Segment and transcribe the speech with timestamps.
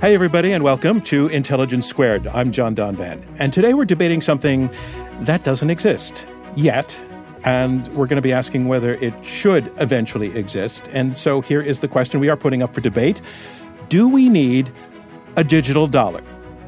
[0.00, 2.28] Hey, everybody, and welcome to Intelligence Squared.
[2.28, 4.70] I'm John Donvan, and today we're debating something
[5.22, 6.96] that doesn't exist yet,
[7.42, 10.88] and we're going to be asking whether it should eventually exist.
[10.92, 13.20] And so here is the question we are putting up for debate
[13.88, 14.72] Do we need
[15.34, 16.22] a digital dollar?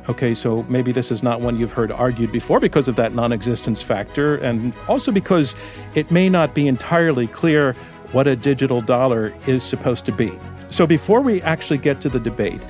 [0.09, 3.33] Okay, so maybe this is not one you've heard argued before because of that non
[3.33, 5.55] existence factor, and also because
[5.95, 7.75] it may not be entirely clear
[8.11, 10.37] what a digital dollar is supposed to be.
[10.69, 12.61] So before we actually get to the debate,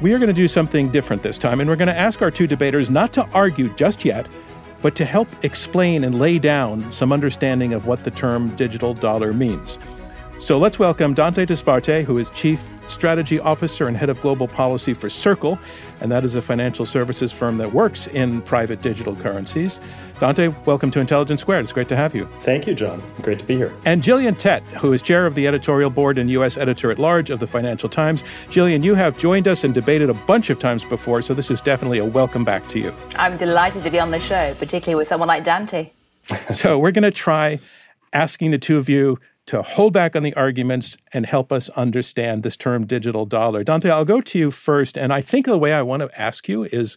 [0.00, 2.30] we are going to do something different this time, and we're going to ask our
[2.30, 4.28] two debaters not to argue just yet,
[4.80, 9.32] but to help explain and lay down some understanding of what the term digital dollar
[9.32, 9.78] means.
[10.42, 14.92] So let's welcome Dante Disparte, who is Chief Strategy Officer and Head of Global Policy
[14.92, 15.56] for Circle,
[16.00, 19.80] and that is a financial services firm that works in private digital currencies.
[20.18, 21.62] Dante, welcome to Intelligence Squared.
[21.62, 22.28] It's great to have you.
[22.40, 23.00] Thank you, John.
[23.20, 23.72] Great to be here.
[23.84, 26.56] And Gillian Tett, who is Chair of the Editorial Board and U.S.
[26.56, 28.24] Editor at Large of the Financial Times.
[28.50, 31.60] Gillian, you have joined us and debated a bunch of times before, so this is
[31.60, 32.92] definitely a welcome back to you.
[33.14, 35.90] I'm delighted to be on the show, particularly with someone like Dante.
[36.52, 37.60] so we're going to try
[38.12, 42.42] asking the two of you to hold back on the arguments and help us understand
[42.42, 43.64] this term digital dollar.
[43.64, 44.96] Dante, I'll go to you first.
[44.96, 46.96] And I think the way I want to ask you is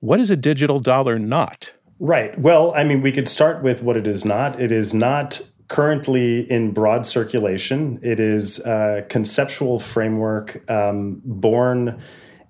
[0.00, 1.72] what is a digital dollar not?
[1.98, 2.38] Right.
[2.38, 4.60] Well, I mean, we could start with what it is not.
[4.60, 7.98] It is not currently in broad circulation.
[8.02, 11.98] It is a conceptual framework um, born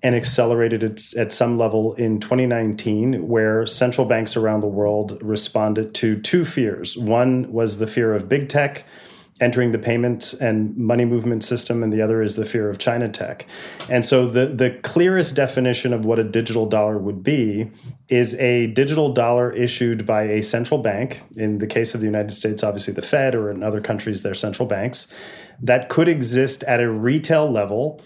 [0.03, 5.93] and accelerated at, at some level in 2019, where central banks around the world responded
[5.95, 6.97] to two fears.
[6.97, 8.85] One was the fear of big tech
[9.39, 13.07] entering the payment and money movement system, and the other is the fear of China
[13.07, 13.45] tech.
[13.89, 17.71] And so, the, the clearest definition of what a digital dollar would be
[18.09, 21.21] is a digital dollar issued by a central bank.
[21.35, 24.33] In the case of the United States, obviously the Fed, or in other countries, their
[24.33, 25.13] central banks,
[25.61, 28.01] that could exist at a retail level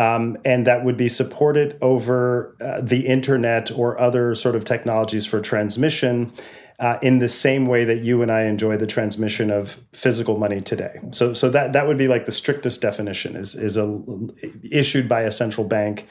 [0.00, 5.26] um, and that would be supported over uh, the internet or other sort of technologies
[5.26, 6.32] for transmission
[6.78, 10.62] uh, in the same way that you and I enjoy the transmission of physical money
[10.62, 10.98] today.
[11.12, 14.00] So, so that that would be like the strictest definition is is a
[14.72, 16.08] issued by a central bank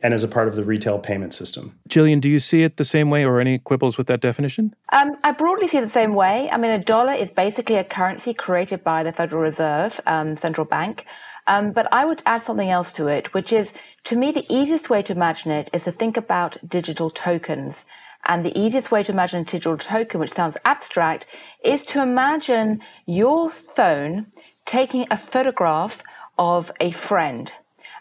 [0.00, 1.78] and as a part of the retail payment system.
[1.88, 4.74] Gillian, do you see it the same way or any quibbles with that definition?
[4.92, 6.48] Um, I broadly see it the same way.
[6.50, 10.64] I mean, a dollar is basically a currency created by the Federal Reserve, um, central
[10.64, 11.04] bank.
[11.48, 13.72] Um, but I would add something else to it, which is
[14.04, 17.84] to me, the easiest way to imagine it is to think about digital tokens.
[18.24, 21.26] And the easiest way to imagine a digital token, which sounds abstract,
[21.64, 24.26] is to imagine your phone
[24.66, 26.02] taking a photograph
[26.38, 27.52] of a friend.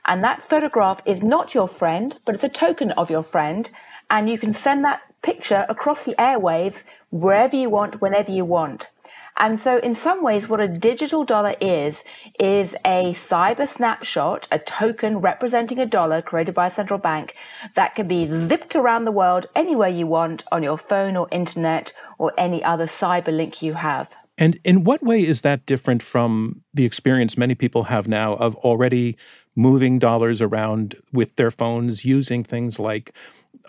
[0.05, 3.69] And that photograph is not your friend, but it's a token of your friend.
[4.09, 8.89] And you can send that picture across the airwaves wherever you want, whenever you want.
[9.39, 12.03] And so, in some ways, what a digital dollar is,
[12.39, 17.35] is a cyber snapshot, a token representing a dollar created by a central bank
[17.75, 21.93] that can be zipped around the world anywhere you want on your phone or internet
[22.17, 24.09] or any other cyber link you have.
[24.39, 28.55] And in what way is that different from the experience many people have now of
[28.57, 29.17] already
[29.55, 33.11] moving dollars around with their phones using things like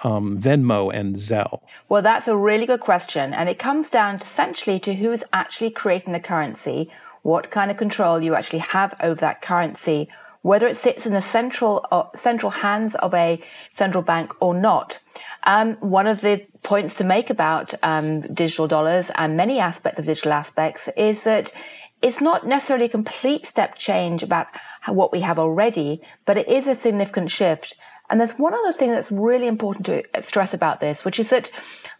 [0.04, 1.62] um, Venmo and Zelle?
[1.88, 3.32] Well, that's a really good question.
[3.32, 6.90] And it comes down essentially to who is actually creating the currency,
[7.22, 10.08] what kind of control you actually have over that currency,
[10.42, 13.42] whether it sits in the central uh, central hands of a
[13.74, 14.98] central bank or not.
[15.44, 20.06] Um, one of the points to make about um, digital dollars and many aspects of
[20.06, 21.52] digital aspects is that
[22.00, 24.46] it's not necessarily a complete step change about
[24.86, 27.76] what we have already, but it is a significant shift.
[28.10, 31.50] And there's one other thing that's really important to stress about this, which is that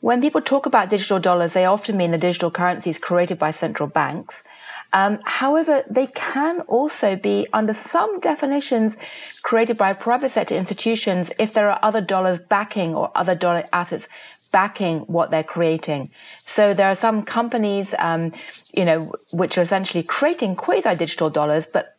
[0.00, 3.88] when people talk about digital dollars, they often mean the digital currencies created by central
[3.88, 4.44] banks.
[4.92, 8.96] Um, however, they can also be, under some definitions,
[9.42, 14.08] created by private sector institutions if there are other dollars backing or other dollar assets
[14.50, 16.10] backing what they're creating.
[16.46, 18.32] So there are some companies, um,
[18.72, 21.96] you know, which are essentially creating quasi-digital dollars, but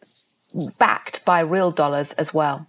[0.79, 2.65] backed by real dollars as well.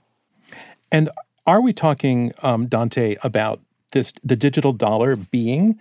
[0.92, 1.08] And
[1.46, 3.60] are we talking, um, Dante, about
[3.92, 5.78] this the digital dollar being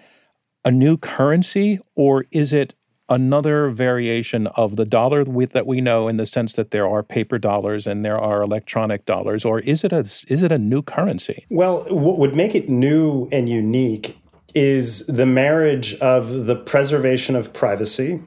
[0.65, 2.73] a new currency, or is it
[3.07, 7.01] another variation of the dollar with, that we know in the sense that there are
[7.01, 10.81] paper dollars and there are electronic dollars, or is it a is it a new
[10.81, 11.45] currency?
[11.49, 14.17] Well, what would make it new and unique
[14.55, 18.21] is the marriage of the preservation of privacy,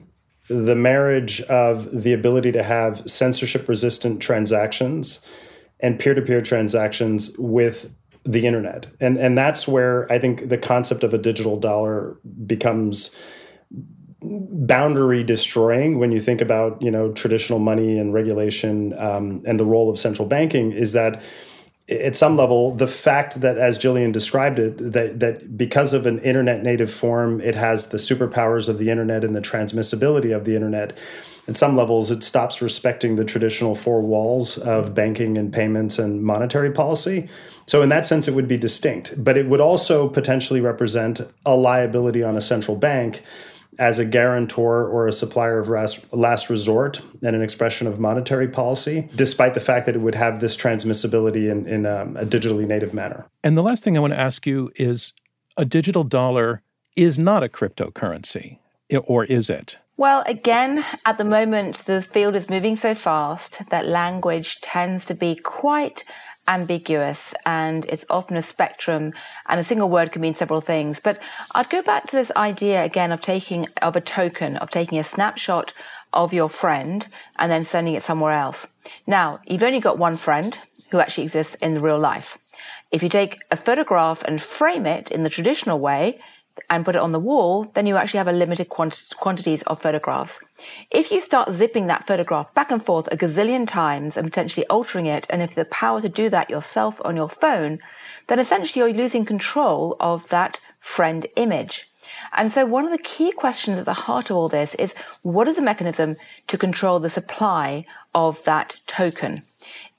[0.49, 5.26] the marriage of the ability to have censorship resistant transactions
[5.82, 7.93] and peer to peer transactions with
[8.25, 8.87] the internet.
[9.00, 13.17] And, and that's where I think the concept of a digital dollar becomes
[14.23, 19.64] boundary destroying when you think about you know traditional money and regulation um, and the
[19.64, 21.20] role of central banking is that
[21.88, 26.19] at some level the fact that as Gillian described it that that because of an
[26.20, 30.55] internet native form it has the superpowers of the internet and the transmissibility of the
[30.55, 30.96] internet
[31.49, 36.23] at some levels it stops respecting the traditional four walls of banking and payments and
[36.23, 37.29] monetary policy.
[37.67, 39.23] So in that sense it would be distinct.
[39.23, 43.23] But it would also potentially represent a liability on a central bank
[43.78, 45.69] as a guarantor or a supplier of
[46.12, 50.40] last resort and an expression of monetary policy, despite the fact that it would have
[50.40, 53.26] this transmissibility in, in um, a digitally native manner.
[53.42, 55.14] And the last thing I want to ask you is
[55.56, 56.62] a digital dollar
[56.96, 58.58] is not a cryptocurrency,
[59.06, 59.78] or is it?
[59.96, 65.14] Well, again, at the moment, the field is moving so fast that language tends to
[65.14, 66.04] be quite
[66.48, 69.12] ambiguous and it's often a spectrum
[69.48, 70.98] and a single word can mean several things.
[71.02, 71.18] But
[71.54, 75.04] i'd go back to this idea again of taking of a token of taking a
[75.04, 75.72] snapshot
[76.12, 77.06] of your friend
[77.38, 78.66] and then sending it somewhere else.
[79.06, 80.56] Now you've only got one friend
[80.90, 82.38] who actually exists in real life.
[82.90, 86.20] If you take a photograph and frame it in the traditional way
[86.70, 89.81] and put it on the wall, then you actually have a limited quant- quantities of
[89.81, 90.38] photographs.
[90.90, 95.06] If you start zipping that photograph back and forth a gazillion times and potentially altering
[95.06, 97.78] it, and if the power to do that yourself on your phone,
[98.28, 101.88] then essentially you're losing control of that friend image.
[102.32, 105.48] And so, one of the key questions at the heart of all this is what
[105.48, 106.16] is the mechanism
[106.48, 109.43] to control the supply of that token?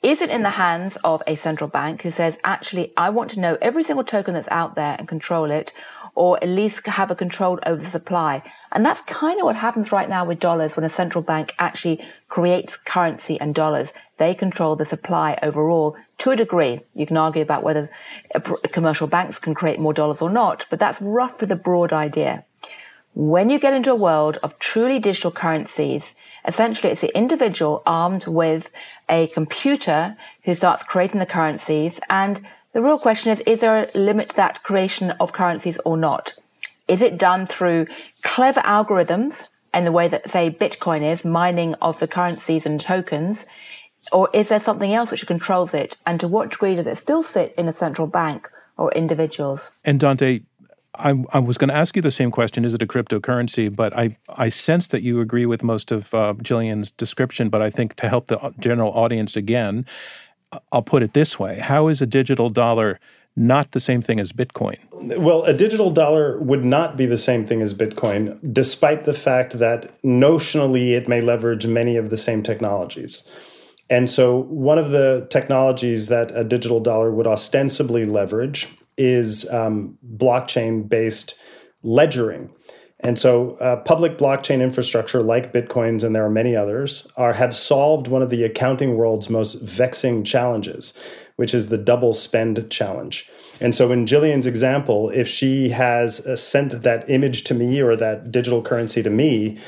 [0.04, 3.40] Is it in the hands of a central bank who says, actually, I want to
[3.40, 5.72] know every single token that's out there and control it?
[6.16, 8.44] Or at least have a control over the supply.
[8.72, 12.06] And that's kind of what happens right now with dollars when a central bank actually
[12.30, 13.92] creates currency and dollars.
[14.18, 16.82] They control the supply overall to a degree.
[16.94, 17.90] You can argue about whether
[18.72, 22.46] commercial banks can create more dollars or not, but that's roughly the broad idea.
[23.16, 26.16] When you get into a world of truly digital currencies,
[26.48, 28.70] essentially it's the individual armed with
[29.10, 32.42] a computer who starts creating the currencies and
[32.74, 36.34] the real question is is there a limit to that creation of currencies or not?
[36.88, 37.88] Is it done through
[38.24, 43.46] clever algorithms in the way that, say, Bitcoin is, mining of the currencies and tokens?
[44.12, 45.96] Or is there something else which controls it?
[46.06, 49.72] And to what degree does it still sit in a central bank or individuals?
[49.86, 50.42] And Dante,
[50.96, 53.74] I, I, was going to ask you the same question: Is it a cryptocurrency?
[53.74, 57.50] But I, I sense that you agree with most of uh, Gillian's description.
[57.50, 59.86] But I think to help the general audience again,
[60.72, 63.00] I'll put it this way How is a digital dollar
[63.36, 64.78] not the same thing as Bitcoin?
[65.18, 69.58] Well, a digital dollar would not be the same thing as Bitcoin, despite the fact
[69.58, 73.30] that notionally it may leverage many of the same technologies.
[73.90, 78.68] And so, one of the technologies that a digital dollar would ostensibly leverage
[78.98, 81.36] is um, blockchain based
[81.82, 82.50] ledgering.
[83.04, 87.54] And so, uh, public blockchain infrastructure like Bitcoins, and there are many others, are have
[87.54, 90.98] solved one of the accounting world's most vexing challenges,
[91.36, 93.30] which is the double spend challenge.
[93.60, 97.98] And so, in Gillian's example, if she has uh, sent that image to me or
[97.98, 99.60] that digital currency to me,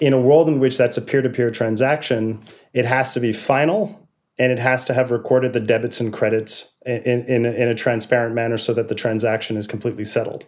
[0.00, 2.42] in a world in which that's a peer to peer transaction,
[2.74, 4.08] it has to be final
[4.38, 8.34] and it has to have recorded the debits and credits in, in, in a transparent
[8.34, 10.44] manner so that the transaction is completely settled.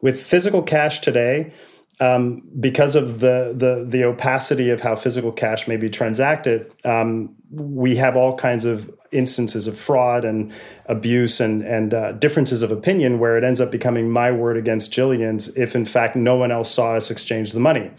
[0.00, 1.52] With physical cash today,
[2.00, 7.36] um, because of the, the the opacity of how physical cash may be transacted, um,
[7.50, 10.52] we have all kinds of instances of fraud and
[10.86, 14.92] abuse and and uh, differences of opinion where it ends up becoming my word against
[14.92, 17.90] Gillian's if in fact no one else saw us exchange the money.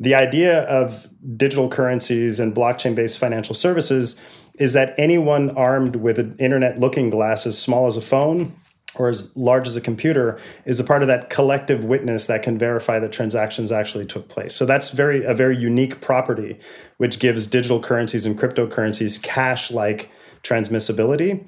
[0.00, 4.22] The idea of digital currencies and blockchain based financial services
[4.58, 8.54] is that anyone armed with an internet looking glass as small as a phone
[8.96, 12.58] or as large as a computer is a part of that collective witness that can
[12.58, 14.54] verify that transactions actually took place.
[14.54, 16.58] So that's very a very unique property
[16.96, 20.10] which gives digital currencies and cryptocurrencies cash-like
[20.42, 21.44] transmissibility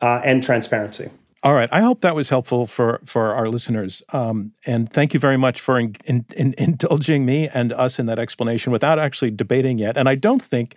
[0.00, 1.10] uh, and transparency.
[1.42, 1.68] All right.
[1.70, 4.02] I hope that was helpful for, for our listeners.
[4.12, 8.06] Um, and thank you very much for in, in, in indulging me and us in
[8.06, 9.96] that explanation without actually debating yet.
[9.96, 10.74] And I don't think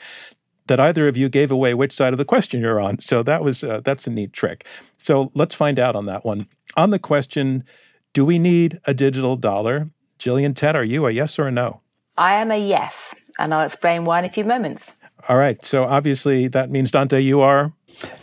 [0.69, 2.99] that either of you gave away which side of the question you're on.
[2.99, 4.65] So that was uh, that's a neat trick.
[4.97, 6.47] So let's find out on that one.
[6.77, 7.65] On the question,
[8.13, 9.89] do we need a digital dollar?
[10.19, 11.81] Gillian Tett, are you a yes or a no?
[12.17, 14.93] I am a yes, and I'll explain why in a few moments.
[15.27, 15.63] All right.
[15.65, 17.73] So obviously that means Dante, you are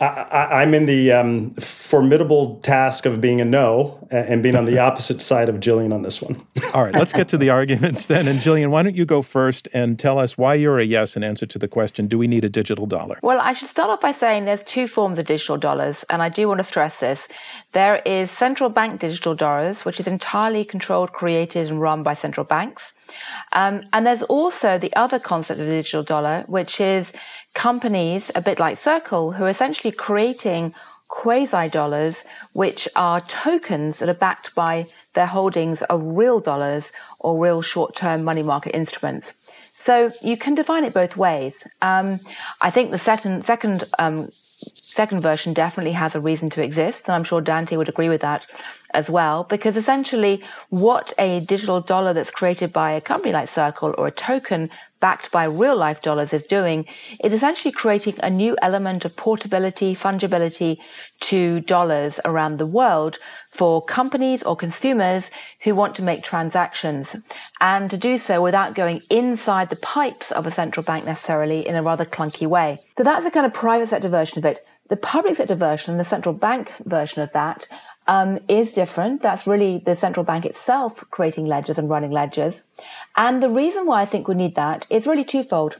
[0.01, 4.79] I, am in the um, formidable task of being a no and being on the
[4.87, 6.45] opposite side of Gillian on this one.
[6.73, 8.27] All right, let's get to the arguments then.
[8.27, 11.23] And Gillian, why don't you go first and tell us why you're a yes in
[11.23, 13.19] answer to the question Do we need a digital dollar?
[13.21, 16.29] Well, I should start off by saying there's two forms of digital dollars, and I
[16.29, 17.27] do want to stress this.
[17.73, 22.45] There is central bank digital dollars, which is entirely controlled, created, and run by central
[22.45, 22.93] banks.
[23.53, 27.11] Um, and there's also the other concept of the digital dollar, which is
[27.53, 30.63] companies, a bit like Circle, who are essentially creating
[31.07, 32.23] quasi dollars,
[32.53, 34.85] which are tokens that are backed by
[35.15, 39.33] their holdings of real dollars or real short term money market instruments.
[39.73, 41.55] So you can define it both ways.
[41.81, 42.19] Um,
[42.61, 47.15] I think the second, second, um, second version definitely has a reason to exist, and
[47.15, 48.43] I'm sure Dante would agree with that
[48.93, 53.95] as well, because essentially what a digital dollar that's created by a company like Circle
[53.97, 56.85] or a token backed by real life dollars is doing
[57.23, 60.77] is essentially creating a new element of portability, fungibility
[61.19, 63.17] to dollars around the world
[63.53, 65.29] for companies or consumers
[65.63, 67.15] who want to make transactions
[67.59, 71.75] and to do so without going inside the pipes of a central bank necessarily in
[71.75, 72.79] a rather clunky way.
[72.97, 74.59] So that's a kind of private sector version of it.
[74.89, 77.67] The public sector version, the central bank version of that,
[78.07, 79.21] um, is different.
[79.21, 82.63] That's really the central bank itself creating ledgers and running ledgers.
[83.15, 85.77] And the reason why I think we need that is really twofold.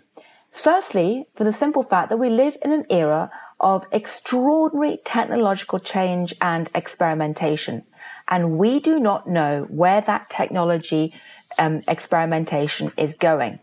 [0.52, 3.30] Firstly, for the simple fact that we live in an era
[3.60, 7.84] of extraordinary technological change and experimentation.
[8.28, 11.14] And we do not know where that technology
[11.60, 13.60] um, experimentation is going.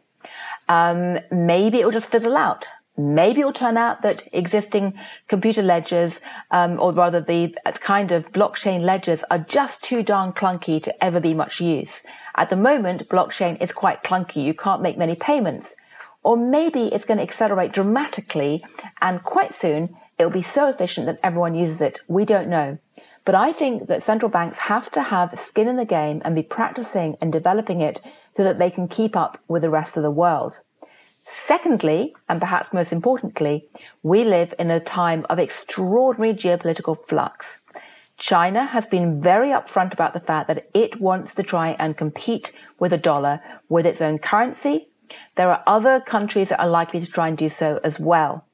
[0.68, 2.66] Um, maybe it will just fizzle out.
[2.96, 4.94] Maybe it'll turn out that existing
[5.26, 6.20] computer ledgers,
[6.52, 11.18] um, or rather the kind of blockchain ledgers, are just too darn clunky to ever
[11.18, 12.04] be much use.
[12.36, 14.44] At the moment, blockchain is quite clunky.
[14.44, 15.74] You can't make many payments.
[16.22, 18.64] Or maybe it's going to accelerate dramatically,
[19.02, 22.00] and quite soon it'll be so efficient that everyone uses it.
[22.06, 22.78] We don't know.
[23.24, 26.42] But I think that central banks have to have skin in the game and be
[26.42, 28.00] practicing and developing it
[28.36, 30.60] so that they can keep up with the rest of the world.
[31.26, 33.66] Secondly, and perhaps most importantly,
[34.02, 37.60] we live in a time of extraordinary geopolitical flux.
[38.16, 42.52] China has been very upfront about the fact that it wants to try and compete
[42.78, 44.88] with the dollar with its own currency.
[45.34, 48.44] There are other countries that are likely to try and do so as well.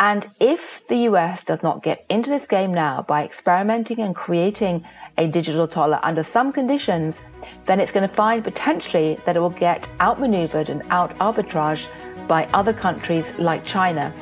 [0.00, 4.84] And if the US does not get into this game now by experimenting and creating
[5.16, 7.22] a digital dollar under some conditions,
[7.66, 11.88] then it's going to find potentially that it will get outmaneuvered and out arbitraged
[12.28, 14.14] by other countries like China.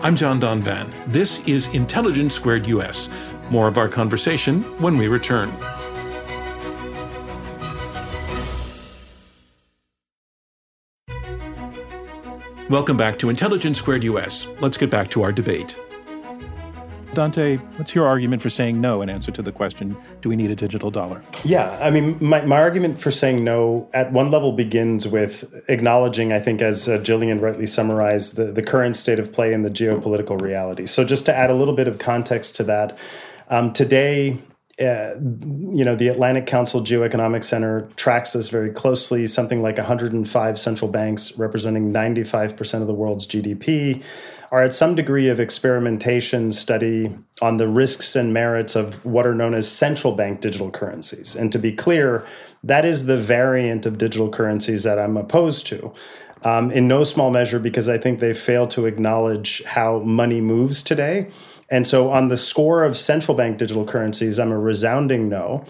[0.00, 0.90] I'm John Donvan.
[1.12, 3.10] This is Intelligence Squared US.
[3.50, 5.52] More of our conversation when we return.
[12.68, 14.48] Welcome back to Intelligence Squared US.
[14.58, 15.78] Let's get back to our debate.
[17.14, 20.50] Dante, what's your argument for saying no in answer to the question, do we need
[20.50, 21.22] a digital dollar?
[21.44, 26.32] Yeah, I mean, my, my argument for saying no at one level begins with acknowledging,
[26.32, 29.70] I think, as uh, Gillian rightly summarized, the, the current state of play and the
[29.70, 30.86] geopolitical reality.
[30.86, 32.98] So, just to add a little bit of context to that,
[33.48, 34.42] um, today,
[34.78, 39.26] uh, you know, the Atlantic Council Geoeconomic Center tracks this very closely.
[39.26, 44.04] Something like 105 central banks representing 95% of the world's GDP
[44.50, 49.34] are at some degree of experimentation study on the risks and merits of what are
[49.34, 51.34] known as central bank digital currencies.
[51.34, 52.26] And to be clear,
[52.62, 55.92] that is the variant of digital currencies that I'm opposed to.
[56.42, 60.82] Um, in no small measure because I think they fail to acknowledge how money moves
[60.82, 61.28] today
[61.68, 65.64] and so, on the score of central bank digital currencies, I'm a resounding no.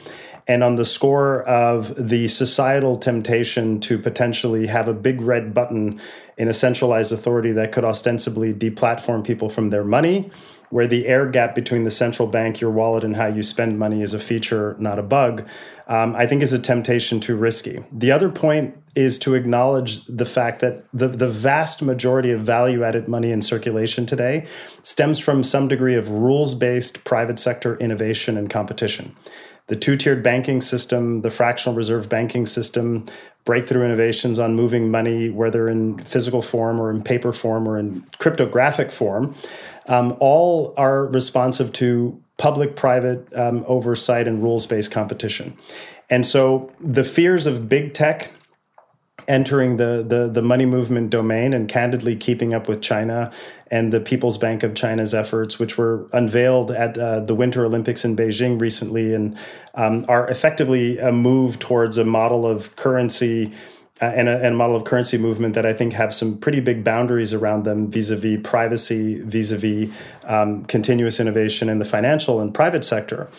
[0.48, 6.00] And on the score of the societal temptation to potentially have a big red button
[6.38, 10.30] in a centralized authority that could ostensibly deplatform people from their money,
[10.70, 14.02] where the air gap between the central bank, your wallet, and how you spend money
[14.02, 15.48] is a feature, not a bug,
[15.88, 17.84] um, I think is a temptation too risky.
[17.92, 22.82] The other point is to acknowledge the fact that the, the vast majority of value
[22.82, 24.46] added money in circulation today
[24.82, 29.14] stems from some degree of rules based private sector innovation and competition.
[29.68, 33.04] The two tiered banking system, the fractional reserve banking system,
[33.44, 38.02] breakthrough innovations on moving money, whether in physical form or in paper form or in
[38.18, 39.34] cryptographic form,
[39.86, 45.56] um, all are responsive to public private um, oversight and rules based competition.
[46.10, 48.30] And so the fears of big tech
[49.28, 53.30] entering the, the the money movement domain and candidly keeping up with China
[53.70, 58.04] and the People's Bank of China's efforts, which were unveiled at uh, the Winter Olympics
[58.04, 59.36] in Beijing recently, and
[59.74, 63.52] um, are effectively a move towards a model of currency.
[63.98, 66.60] Uh, and, a, and, a, model of currency movement that I think have some pretty
[66.60, 69.90] big boundaries around them vis-a-vis privacy, vis-a-vis
[70.24, 73.30] um, continuous innovation in the financial and private sector.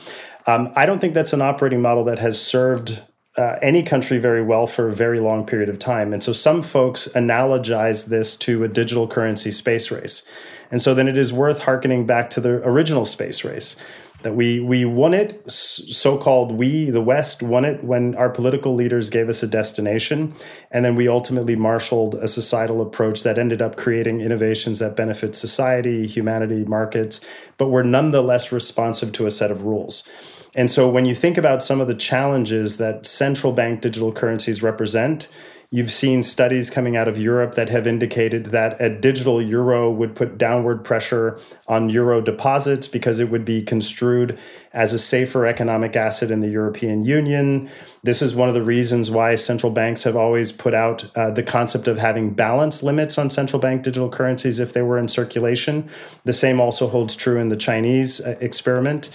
[0.47, 3.03] Um, I don't think that's an operating model that has served
[3.37, 6.13] uh, any country very well for a very long period of time.
[6.13, 10.29] And so some folks analogize this to a digital currency space race.
[10.71, 13.75] And so then it is worth harkening back to the original space race
[14.23, 19.09] that we we won it so-called we the west won it when our political leaders
[19.09, 20.33] gave us a destination
[20.71, 25.35] and then we ultimately marshaled a societal approach that ended up creating innovations that benefit
[25.35, 27.23] society humanity markets
[27.57, 30.09] but were nonetheless responsive to a set of rules
[30.57, 34.61] and so when you think about some of the challenges that central bank digital currencies
[34.61, 35.29] represent,
[35.69, 40.15] You've seen studies coming out of Europe that have indicated that a digital euro would
[40.15, 41.37] put downward pressure
[41.67, 44.39] on euro deposits because it would be construed
[44.71, 47.69] as a safer economic asset in the European Union.
[48.01, 51.43] This is one of the reasons why central banks have always put out uh, the
[51.43, 55.89] concept of having balance limits on central bank digital currencies if they were in circulation.
[56.23, 59.09] The same also holds true in the Chinese uh, experiment.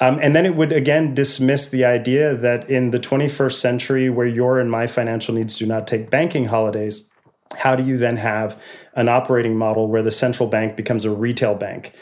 [0.00, 4.26] Um, and then it would again dismiss the idea that in the 21st century, where
[4.26, 7.10] your and my financial needs do not take banking holidays,
[7.58, 8.60] how do you then have
[8.94, 11.92] an operating model where the central bank becomes a retail bank?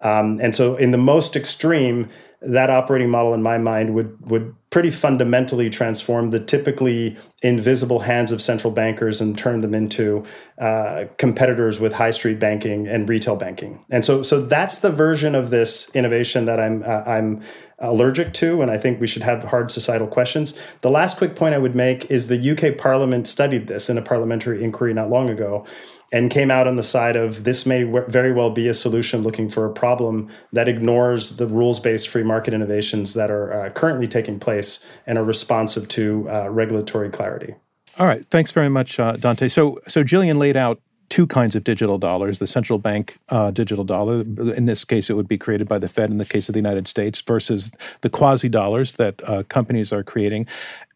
[0.00, 2.10] Um, and so, in the most extreme,
[2.46, 8.32] that operating model, in my mind, would would pretty fundamentally transform the typically invisible hands
[8.32, 10.24] of central bankers and turn them into
[10.58, 13.84] uh, competitors with high street banking and retail banking.
[13.90, 17.42] And so, so that's the version of this innovation that I'm uh, I'm
[17.78, 20.58] allergic to, and I think we should have hard societal questions.
[20.80, 24.02] The last quick point I would make is the UK Parliament studied this in a
[24.02, 25.66] parliamentary inquiry not long ago,
[26.14, 29.50] and came out on the side of this may very well be a solution looking
[29.50, 34.06] for a problem that ignores the rules based free market innovations that are uh, currently
[34.06, 37.56] taking place and are responsive to uh, regulatory clarity.
[37.98, 38.24] All right.
[38.26, 39.48] Thanks very much, uh, Dante.
[39.48, 43.84] So, so Gillian laid out two kinds of digital dollars the central bank uh, digital
[43.84, 44.20] dollar.
[44.20, 46.58] In this case it would be created by the fed in the case of the
[46.58, 50.46] united states versus the quasi dollars that uh, companies are creating.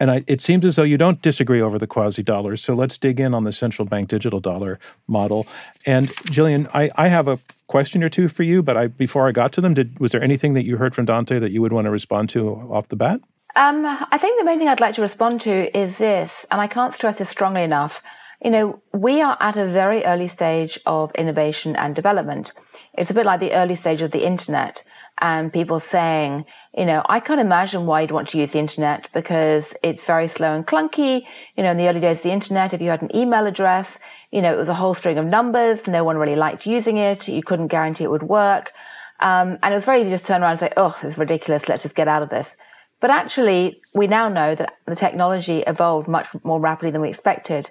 [0.01, 2.99] And I, it seems as though you don't disagree over the quasi dollars so let's
[2.99, 5.47] dig in on the central bank digital dollar model.
[5.87, 9.33] And gillian i, I have a question or two for you but I, before i
[9.33, 11.73] got to them did, was there anything that you heard from dante that you would
[11.73, 13.21] want to respond to off the bat?
[13.57, 16.68] Um, I think the main thing I'd like to respond to is this, and I
[16.68, 18.03] can't stress this strongly enough
[18.42, 22.53] you know, we are at a very early stage of innovation and development.
[22.96, 24.85] It's a bit like the early stage of the internet
[25.20, 26.44] and people saying,
[26.77, 30.29] you know, I can't imagine why you'd want to use the internet because it's very
[30.29, 31.24] slow and clunky.
[31.57, 33.98] You know, in the early days of the internet, if you had an email address,
[34.31, 35.88] you know, it was a whole string of numbers.
[35.88, 37.27] No one really liked using it.
[37.27, 38.72] You couldn't guarantee it would work.
[39.20, 41.18] Um, and it was very easy to just turn around and say, oh, this is
[41.18, 41.68] ridiculous.
[41.68, 42.57] Let's just get out of this.
[43.00, 47.70] But actually, we now know that the technology evolved much more rapidly than we expected.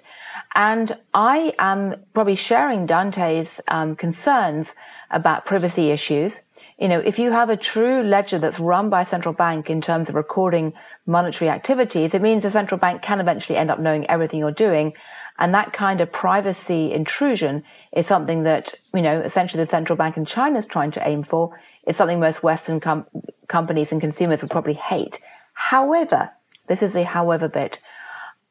[0.54, 4.68] And I am probably sharing Dante's um, concerns
[5.10, 6.40] about privacy issues.
[6.78, 9.82] You know, if you have a true ledger that's run by a central bank in
[9.82, 10.72] terms of recording
[11.06, 14.94] monetary activities, it means the central bank can eventually end up knowing everything you're doing.
[15.38, 20.16] And that kind of privacy intrusion is something that, you know, essentially the central bank
[20.16, 21.58] in China is trying to aim for.
[21.88, 23.06] It's something most Western com-
[23.48, 25.20] companies and consumers would probably hate.
[25.54, 26.30] However,
[26.66, 27.80] this is a however bit.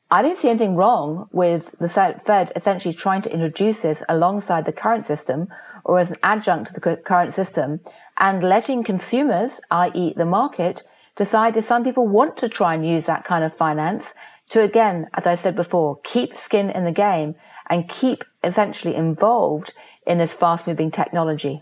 [0.09, 4.71] I didn't see anything wrong with the Fed essentially trying to introduce this alongside the
[4.71, 5.49] current system
[5.83, 7.79] or as an adjunct to the current system
[8.17, 10.81] and letting consumers, i.e., the market,
[11.15, 14.15] decide if some people want to try and use that kind of finance
[14.49, 17.35] to, again, as I said before, keep skin in the game
[17.69, 19.73] and keep essentially involved
[20.07, 21.61] in this fast moving technology.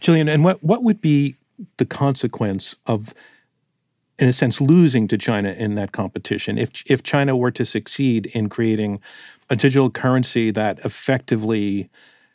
[0.00, 1.36] Gillian, and what, what would be
[1.76, 3.14] the consequence of
[4.18, 6.58] in a sense, losing to China in that competition.
[6.58, 9.00] If if China were to succeed in creating
[9.50, 11.90] a digital currency that effectively,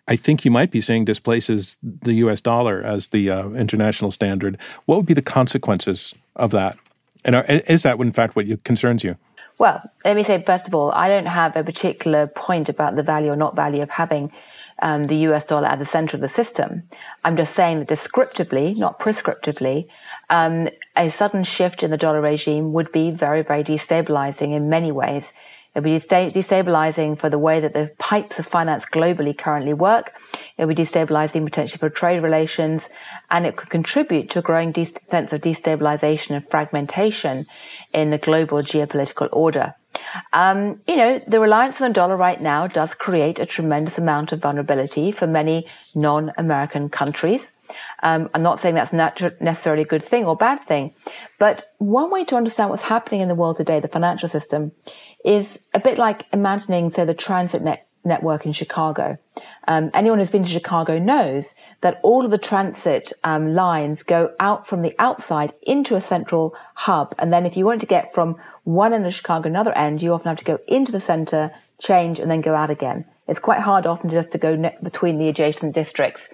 [0.08, 2.42] I think you might be saying displaces the U.S.
[2.42, 6.78] dollar as the uh, international standard, what would be the consequences of that?
[7.26, 9.18] And are, is that, in fact, what you, concerns you?
[9.58, 13.04] Well, let me say first of all, I don't have a particular point about the
[13.04, 14.32] value or not value of having
[14.82, 16.84] um, the US dollar at the center of the system.
[17.24, 19.90] I'm just saying that descriptively, not prescriptively,
[20.30, 24.92] um, a sudden shift in the dollar regime would be very, very destabilizing in many
[24.92, 25.34] ways.
[25.76, 30.14] It would be destabilizing for the way that the pipes of finance globally currently work.
[30.58, 32.90] It would be destabilizing potentially for trade relations,
[33.30, 37.46] and it could contribute to a growing de- sense of destabilization and fragmentation
[37.94, 39.76] in the global geopolitical order.
[40.34, 44.32] Um, you know, the reliance on the dollar right now does create a tremendous amount
[44.32, 47.52] of vulnerability for many non American countries.
[48.02, 50.94] Um, I'm not saying that's not necessarily a good thing or bad thing,
[51.38, 54.72] but one way to understand what's happening in the world today, the financial system,
[55.24, 59.18] is a bit like imagining, say, the transit net network in Chicago.
[59.68, 64.34] Um, anyone who's been to Chicago knows that all of the transit um, lines go
[64.40, 67.14] out from the outside into a central hub.
[67.20, 70.02] And then if you want to get from one end of Chicago to another end,
[70.02, 73.06] you often have to go into the center, change, and then go out again.
[73.28, 76.30] It's quite hard often just to go ne- between the adjacent districts.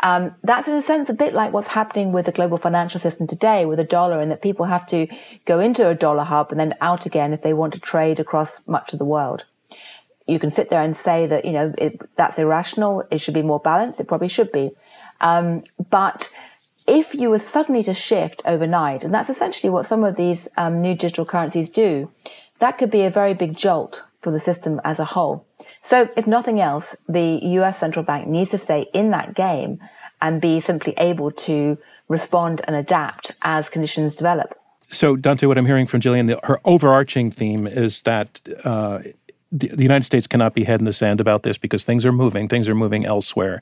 [0.00, 3.28] Um, that's in a sense a bit like what's happening with the global financial system
[3.28, 5.06] today with the dollar, and that people have to
[5.44, 8.60] go into a dollar hub and then out again if they want to trade across
[8.66, 9.44] much of the world
[10.26, 13.04] you can sit there and say that you know it, that's irrational.
[13.10, 14.00] It should be more balanced.
[14.00, 14.70] It probably should be,
[15.20, 16.30] um, but
[16.86, 20.80] if you were suddenly to shift overnight, and that's essentially what some of these um,
[20.80, 22.10] new digital currencies do,
[22.58, 25.44] that could be a very big jolt for the system as a whole.
[25.82, 29.80] So, if nothing else, the US central bank needs to stay in that game
[30.20, 34.56] and be simply able to respond and adapt as conditions develop.
[34.88, 39.00] So, Dante, what I'm hearing from Gillian, the, her overarching theme is that uh,
[39.52, 42.12] the, the United States cannot be head in the sand about this because things are
[42.12, 43.60] moving, things are moving elsewhere.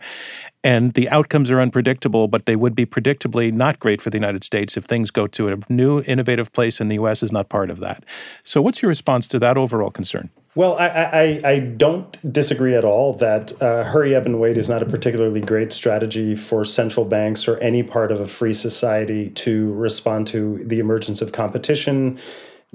[0.63, 4.45] And the outcomes are unpredictable, but they would be predictably not great for the United
[4.45, 7.23] States if things go to a new, innovative place and the U.S.
[7.23, 8.05] is not part of that.
[8.45, 10.31] So, what's your response to that overall concern?
[10.57, 14.69] Well, I, I, I don't disagree at all that uh, hurry up and wait is
[14.69, 19.31] not a particularly great strategy for central banks or any part of a free society
[19.31, 22.19] to respond to the emergence of competition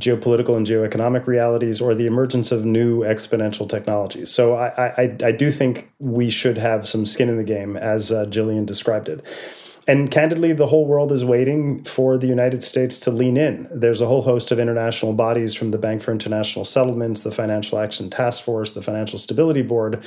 [0.01, 4.29] geopolitical and geoeconomic realities or the emergence of new exponential technologies.
[4.29, 8.12] So I, I, I do think we should have some skin in the game, as
[8.12, 9.25] uh, Gillian described it.
[9.88, 13.67] And candidly, the whole world is waiting for the United States to lean in.
[13.71, 17.77] There's a whole host of international bodies from the Bank for International Settlements, the Financial
[17.77, 20.03] Action Task Force, the Financial Stability Board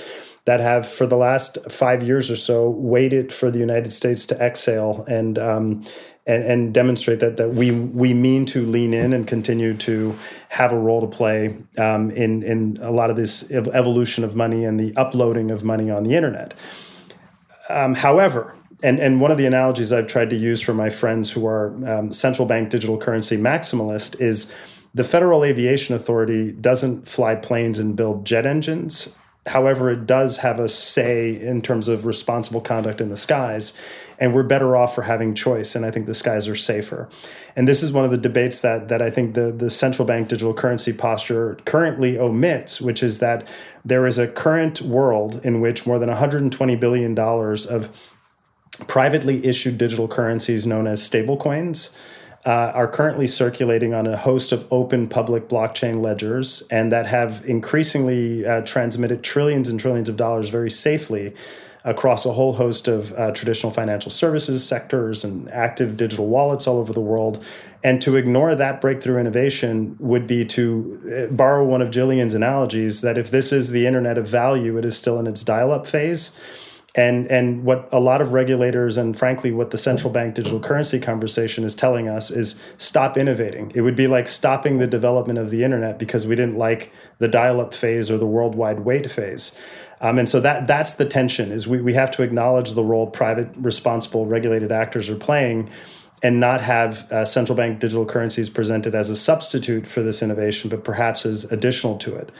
[0.46, 4.36] that have, for the last five years or so, waited for the United States to
[4.42, 5.84] exhale and um,
[6.28, 10.14] and, and demonstrate that that we we mean to lean in and continue to
[10.50, 14.64] have a role to play um, in in a lot of this evolution of money
[14.64, 16.54] and the uploading of money on the internet.
[17.70, 21.32] Um, however, and and one of the analogies I've tried to use for my friends
[21.32, 24.54] who are um, central bank digital currency maximalist is
[24.94, 29.16] the Federal Aviation Authority doesn't fly planes and build jet engines.
[29.48, 33.78] However, it does have a say in terms of responsible conduct in the skies
[34.18, 35.74] and we're better off for having choice.
[35.74, 37.08] And I think the skies are safer.
[37.54, 40.28] And this is one of the debates that that I think the the central bank
[40.28, 43.48] digital currency posture currently omits, which is that
[43.84, 48.14] there is a current world in which more than 120 billion dollars of
[48.86, 51.96] privately issued digital currencies known as stablecoins.
[52.46, 57.42] Uh, are currently circulating on a host of open public blockchain ledgers and that have
[57.44, 61.34] increasingly uh, transmitted trillions and trillions of dollars very safely
[61.84, 66.78] across a whole host of uh, traditional financial services sectors and active digital wallets all
[66.78, 67.44] over the world.
[67.82, 73.00] And to ignore that breakthrough innovation would be to uh, borrow one of Gillian's analogies
[73.02, 75.86] that if this is the internet of value, it is still in its dial up
[75.86, 76.38] phase.
[76.94, 80.98] And, and what a lot of regulators and frankly what the central bank digital currency
[80.98, 83.70] conversation is telling us is stop innovating.
[83.74, 87.28] It would be like stopping the development of the internet because we didn't like the
[87.28, 89.56] dial up phase or the worldwide wait phase.
[90.00, 93.08] Um, and so that that's the tension is we, we have to acknowledge the role
[93.08, 95.70] private, responsible, regulated actors are playing
[96.22, 100.68] and not have uh, central bank digital currencies presented as a substitute for this innovation,
[100.68, 102.30] but perhaps as additional to it.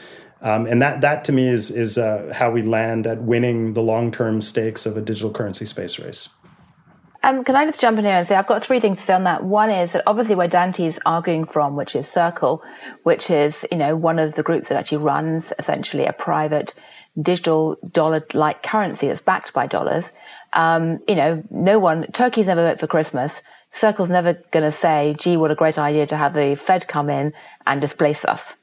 [0.41, 3.83] Um, and that, that to me is, is uh, how we land at winning the
[3.83, 6.29] long term stakes of a digital currency space race.
[7.25, 9.13] Um, can I just jump in here and say I've got three things to say
[9.13, 9.43] on that.
[9.43, 12.63] One is that obviously where Dante is arguing from, which is Circle,
[13.03, 16.75] which is you know one of the groups that actually runs essentially a private
[17.21, 20.13] digital dollar like currency that's backed by dollars.
[20.53, 23.43] Um, you know, no one, Turkey's never vote for Christmas.
[23.73, 27.11] Circle's never going to say, gee, what a great idea to have the Fed come
[27.11, 27.33] in
[27.67, 28.55] and displace us.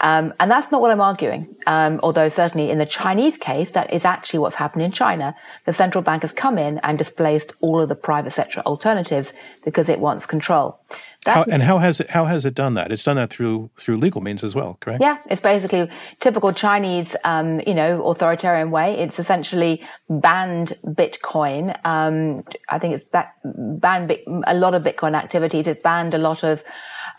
[0.00, 1.56] Um, and that's not what I'm arguing.
[1.66, 5.34] Um, although certainly in the Chinese case, that is actually what's happened in China.
[5.64, 9.32] The central bank has come in and displaced all of the private sector alternatives
[9.64, 10.78] because it wants control.
[11.24, 12.92] How, and how has it how has it done that?
[12.92, 15.00] It's done that through through legal means as well, correct?
[15.00, 18.96] Yeah, it's basically typical Chinese, um, you know, authoritarian way.
[18.98, 21.76] It's essentially banned Bitcoin.
[21.84, 23.04] Um, I think it's
[23.44, 24.12] banned
[24.46, 25.66] a lot of Bitcoin activities.
[25.66, 26.62] It's banned a lot of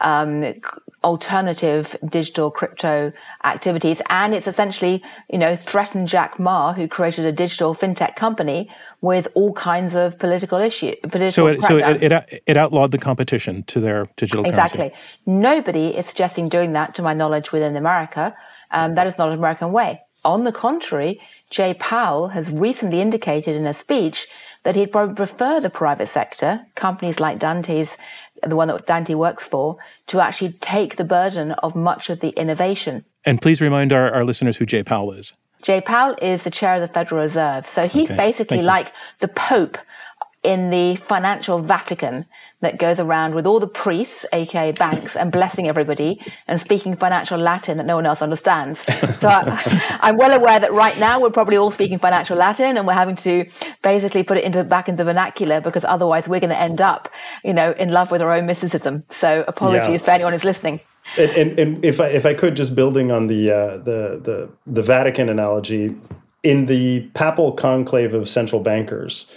[0.02, 0.54] um,
[1.04, 3.12] alternative digital crypto
[3.44, 4.02] activities.
[4.10, 8.70] And it's essentially, you know, threatened Jack Ma, who created a digital fintech company
[9.02, 10.96] with all kinds of political issues.
[11.34, 14.90] so it, so it, it, it, outlawed the competition to their digital exactly.
[14.90, 14.98] currency.
[15.26, 18.36] Nobody is suggesting doing that, to my knowledge, within America.
[18.72, 20.02] Um, that is not an American way.
[20.26, 24.28] On the contrary, Jay Powell has recently indicated in a speech
[24.68, 27.96] that he'd probably prefer the private sector, companies like Dante's,
[28.46, 29.78] the one that Dante works for,
[30.08, 33.06] to actually take the burden of much of the innovation.
[33.24, 35.32] And please remind our, our listeners who Jay Powell is.
[35.62, 37.70] Jay Powell is the chair of the Federal Reserve.
[37.70, 38.18] So he's okay.
[38.18, 39.78] basically like the Pope
[40.44, 42.26] in the financial Vatican
[42.62, 47.38] that goes around with all the priests, aka banks, and blessing everybody and speaking financial
[47.38, 48.84] Latin that no one else understands.
[49.18, 52.86] So I, am well aware that right now we're probably all speaking financial Latin and
[52.86, 53.50] we're having to
[53.82, 57.10] basically put it into back into the vernacular because otherwise we're going to end up,
[57.44, 59.04] you know, in love with our own mysticism.
[59.10, 60.06] So apologies yeah.
[60.06, 60.82] for anyone who's listening.
[61.18, 64.50] And, and, and, if I if I could just building on the uh, the the
[64.68, 65.96] the Vatican analogy,
[66.44, 69.32] in the papal conclave of central bankers,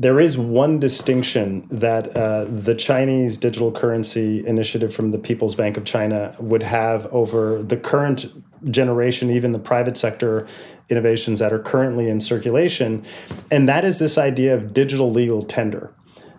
[0.00, 5.76] there is one distinction that uh, the Chinese digital currency initiative from the People's Bank
[5.76, 8.24] of China would have over the current
[8.72, 10.46] generation, even the private sector
[10.88, 13.04] innovations that are currently in circulation,
[13.50, 15.92] and that is this idea of digital legal tender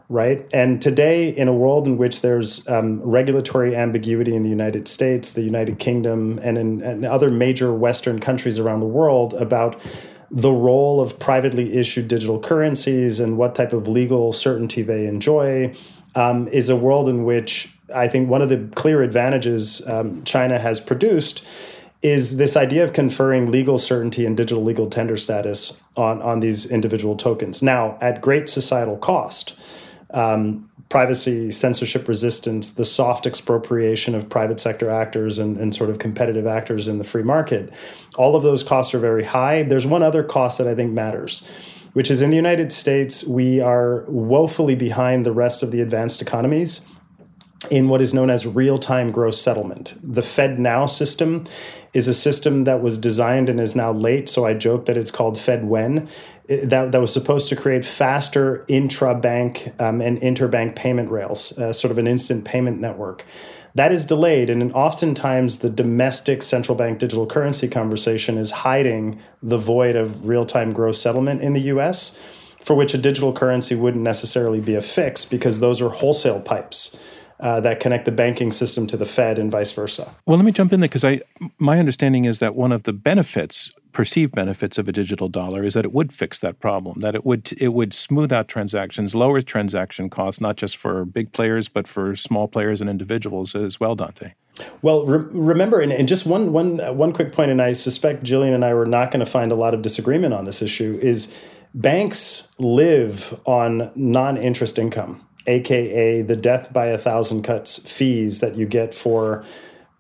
[0.10, 0.46] right?
[0.54, 5.32] And today, in a world in which there's um, regulatory ambiguity in the United States,
[5.32, 9.82] the United Kingdom, and in and other major Western countries around the world about
[10.32, 15.74] the role of privately issued digital currencies and what type of legal certainty they enjoy,
[16.16, 20.58] um, is a world in which I think one of the clear advantages um, China
[20.58, 21.46] has produced
[22.02, 26.66] is this idea of conferring legal certainty and digital legal tender status on, on these
[26.66, 27.62] individual tokens.
[27.62, 29.60] Now, at great societal cost
[30.14, 35.98] um, privacy, censorship resistance, the soft expropriation of private sector actors and, and sort of
[35.98, 37.74] competitive actors in the free market.
[38.18, 39.64] All of those costs are very high.
[39.64, 41.50] There's one other cost that I think matters,
[41.94, 46.22] which is in the United States, we are woefully behind the rest of the advanced
[46.22, 46.92] economies
[47.70, 49.94] in what is known as real time gross settlement.
[50.02, 51.46] The FedNow system
[51.94, 55.12] is a system that was designed and is now late, so I joke that it's
[55.12, 56.10] called FedWhen.
[56.48, 61.72] That, that was supposed to create faster intra bank um, and interbank payment rails, uh,
[61.72, 63.26] sort of an instant payment network.
[63.74, 69.58] That is delayed, and oftentimes the domestic central bank digital currency conversation is hiding the
[69.58, 72.18] void of real time gross settlement in the US,
[72.64, 76.98] for which a digital currency wouldn't necessarily be a fix because those are wholesale pipes
[77.42, 80.14] uh, that connect the banking system to the Fed and vice versa.
[80.26, 81.22] Well, let me jump in there because I
[81.58, 85.74] my understanding is that one of the benefits perceived benefits of a digital dollar is
[85.74, 89.42] that it would fix that problem that it would it would smooth out transactions lower
[89.42, 93.94] transaction costs not just for big players but for small players and individuals as well
[93.96, 94.34] dante
[94.82, 98.54] well re- remember and, and, just one one one quick point and i suspect gillian
[98.54, 101.38] and i were not going to find a lot of disagreement on this issue is
[101.74, 108.66] banks live on non-interest income aka the death by a thousand cuts fees that you
[108.66, 109.44] get for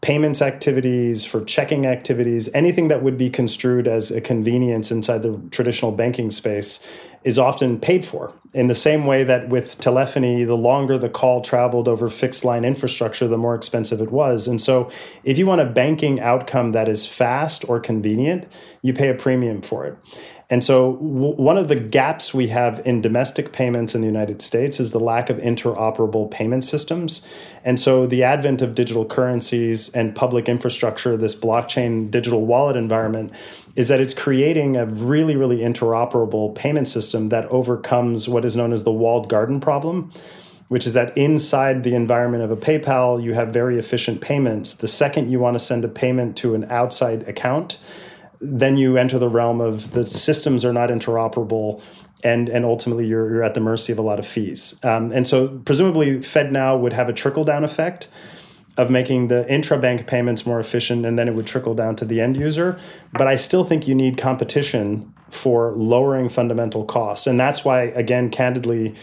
[0.01, 5.39] payments activities, for checking activities, anything that would be construed as a convenience inside the
[5.51, 6.86] traditional banking space
[7.23, 8.34] is often paid for.
[8.56, 12.65] In the same way that with telephony, the longer the call traveled over fixed line
[12.65, 14.47] infrastructure, the more expensive it was.
[14.47, 14.89] And so,
[15.23, 18.51] if you want a banking outcome that is fast or convenient,
[18.82, 19.97] you pay a premium for it.
[20.51, 24.41] And so, w- one of the gaps we have in domestic payments in the United
[24.41, 27.25] States is the lack of interoperable payment systems.
[27.63, 33.33] And so, the advent of digital currencies and public infrastructure, this blockchain digital wallet environment,
[33.77, 38.73] is that it's creating a really, really interoperable payment system that overcomes what is known
[38.73, 40.11] as the walled garden problem
[40.67, 44.73] which is that inside the environment of a PayPal, you have very efficient payments.
[44.73, 47.77] The second you want to send a payment to an outside account,
[48.41, 51.82] then you enter the realm of the systems are not interoperable
[52.23, 54.84] and and ultimately you're, you're at the mercy of a lot of fees.
[54.84, 58.08] Um, and so presumably FedNow would have a trickle down effect
[58.77, 62.21] of making the intra-bank payments more efficient and then it would trickle down to the
[62.21, 62.80] end user.
[63.13, 67.27] But i still think you need competition for lowering fundamental costs.
[67.27, 68.95] And that's why again candidly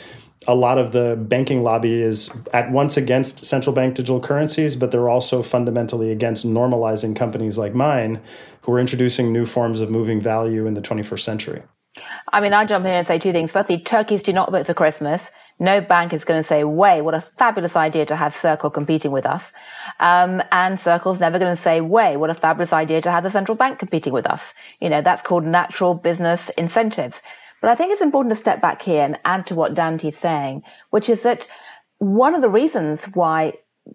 [0.48, 4.90] a lot of the banking lobby is at once against central bank digital currencies, but
[4.90, 8.20] they're also fundamentally against normalizing companies like mine
[8.62, 11.62] who are introducing new forms of moving value in the 21st century.
[12.32, 13.52] I mean, I'll jump in and say two things.
[13.52, 15.30] Firstly, turkeys do not vote for Christmas.
[15.58, 19.10] No bank is going to say, way, what a fabulous idea to have Circle competing
[19.10, 19.52] with us.
[19.98, 23.30] Um, and Circle's never going to say, way, what a fabulous idea to have the
[23.30, 24.54] central bank competing with us.
[24.80, 27.20] You know, that's called natural business incentives.
[27.60, 30.62] But I think it's important to step back here and add to what Dante's saying,
[30.90, 31.48] which is that
[31.98, 33.54] one of the reasons why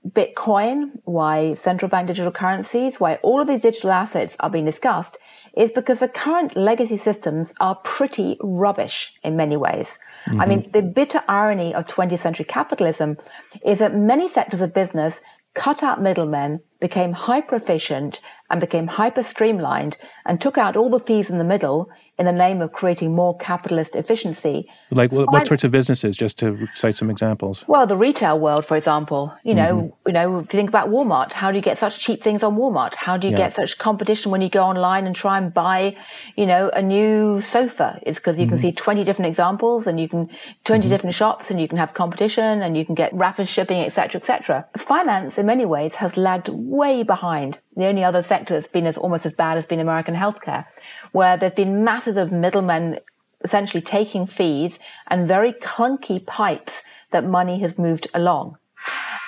[0.10, 5.18] Bitcoin, why central bank digital currencies, why all of these digital assets are being discussed
[5.56, 10.00] is because the current legacy systems are pretty rubbish in many ways.
[10.26, 10.42] Mm-hmm.
[10.42, 13.18] I mean, the bitter irony of 20th century capitalism
[13.64, 15.22] is that many sectors of business
[15.54, 18.20] cut out middlemen, became hyper efficient,
[18.54, 22.32] and became hyper streamlined and took out all the fees in the middle in the
[22.32, 24.70] name of creating more capitalist efficiency.
[24.92, 27.66] Like what, what sorts of businesses, just to cite some examples?
[27.68, 29.34] Well, the retail world, for example.
[29.44, 30.10] You know, mm-hmm.
[30.10, 32.56] you know, if you think about Walmart, how do you get such cheap things on
[32.56, 32.94] Walmart?
[32.94, 33.40] How do you yeah.
[33.46, 35.96] get such competition when you go online and try and buy,
[36.36, 38.00] you know, a new sofa?
[38.04, 38.50] It's because you mm-hmm.
[38.52, 40.30] can see 20 different examples and you can
[40.66, 40.90] 20 mm-hmm.
[40.92, 44.68] different shops and you can have competition and you can get rapid shipping, etc., etc.
[44.78, 47.60] Finance, in many ways, has lagged way behind.
[47.78, 50.66] The only other sector that's been as almost as bad has been American healthcare,
[51.12, 53.00] where there's been masses of middlemen
[53.44, 56.82] essentially taking fees and very clunky pipes
[57.12, 58.58] that money has moved along.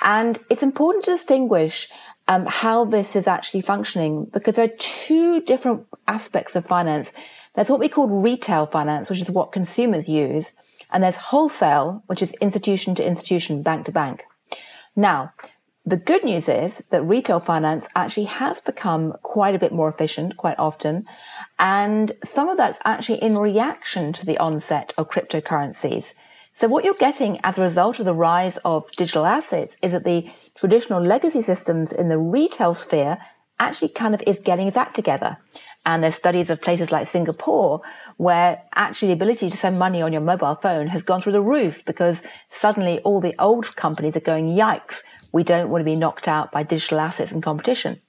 [0.02, 1.88] And it's important to distinguish
[2.26, 7.12] um, how this is actually functioning because there are two different aspects of finance.
[7.54, 10.52] There's what we call retail finance, which is what consumers use,
[10.90, 14.24] and there's wholesale, which is institution to institution, bank to bank.
[14.96, 15.32] Now,
[15.86, 20.36] the good news is that retail finance actually has become quite a bit more efficient
[20.36, 21.06] quite often.
[21.60, 26.14] And some of that's actually in reaction to the onset of cryptocurrencies.
[26.54, 30.02] So what you're getting as a result of the rise of digital assets is that
[30.02, 33.18] the traditional legacy systems in the retail sphere
[33.60, 35.38] actually kind of is getting its act together.
[35.86, 37.80] And there's studies of places like Singapore
[38.16, 41.40] where actually the ability to send money on your mobile phone has gone through the
[41.40, 45.94] roof because suddenly all the old companies are going, yikes, we don't want to be
[45.94, 48.00] knocked out by digital assets and competition.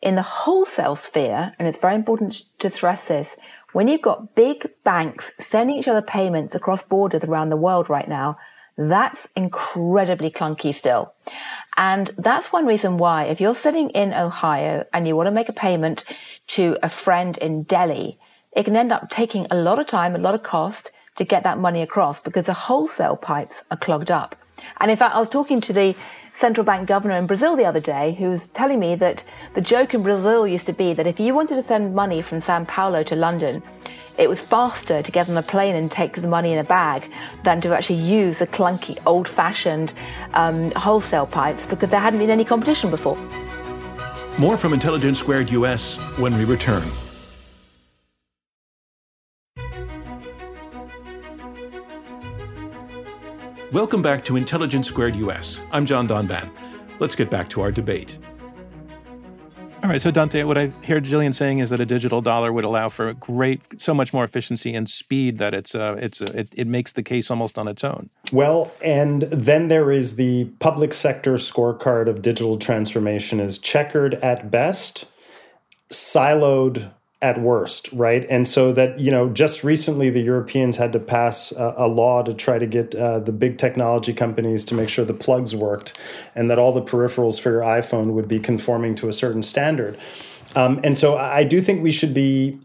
[0.00, 3.36] In the wholesale sphere, and it's very important to stress this,
[3.74, 8.08] when you've got big banks sending each other payments across borders around the world right
[8.08, 8.38] now,
[8.76, 11.14] that's incredibly clunky still.
[11.76, 15.48] And that's one reason why, if you're sitting in Ohio and you want to make
[15.48, 16.04] a payment
[16.48, 18.18] to a friend in Delhi,
[18.52, 21.42] it can end up taking a lot of time, a lot of cost to get
[21.44, 24.36] that money across because the wholesale pipes are clogged up.
[24.80, 25.94] And in fact, I was talking to the
[26.34, 29.22] central bank governor in Brazil the other day who was telling me that
[29.54, 32.40] the joke in Brazil used to be that if you wanted to send money from
[32.40, 33.62] Sao Paulo to London,
[34.18, 37.10] it was faster to get on a plane and take the money in a bag
[37.44, 39.92] than to actually use the clunky, old fashioned
[40.34, 43.16] um, wholesale pipes because there hadn't been any competition before.
[44.36, 46.82] More from Intelligence Squared US when we return.
[53.74, 55.60] Welcome back to Intelligence Squared US.
[55.72, 56.48] I'm John Donvan.
[57.00, 58.20] Let's get back to our debate.
[59.82, 62.62] All right, so Dante, what I hear Gillian saying is that a digital dollar would
[62.62, 66.50] allow for great, so much more efficiency and speed that it's uh, it's uh, it,
[66.52, 68.10] it makes the case almost on its own.
[68.30, 74.52] Well, and then there is the public sector scorecard of digital transformation is checkered at
[74.52, 75.06] best,
[75.90, 76.92] siloed
[77.24, 78.26] at worst, right?
[78.28, 82.22] And so that, you know, just recently the Europeans had to pass a, a law
[82.22, 85.98] to try to get uh, the big technology companies to make sure the plugs worked
[86.34, 89.96] and that all the peripherals for your iPhone would be conforming to a certain standard.
[90.54, 92.60] Um, and so I do think we should be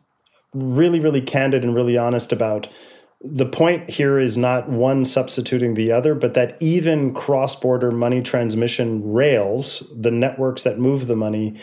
[0.53, 2.67] really, really candid and really honest about
[3.21, 8.21] the point here is not one substituting the other, but that even cross border money
[8.21, 11.57] transmission rails, the networks that move the money,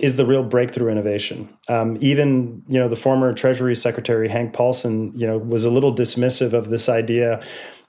[0.00, 1.48] is the real breakthrough innovation.
[1.68, 5.94] Um, even you know the former Treasury Secretary Hank Paulson, you know, was a little
[5.94, 7.42] dismissive of this idea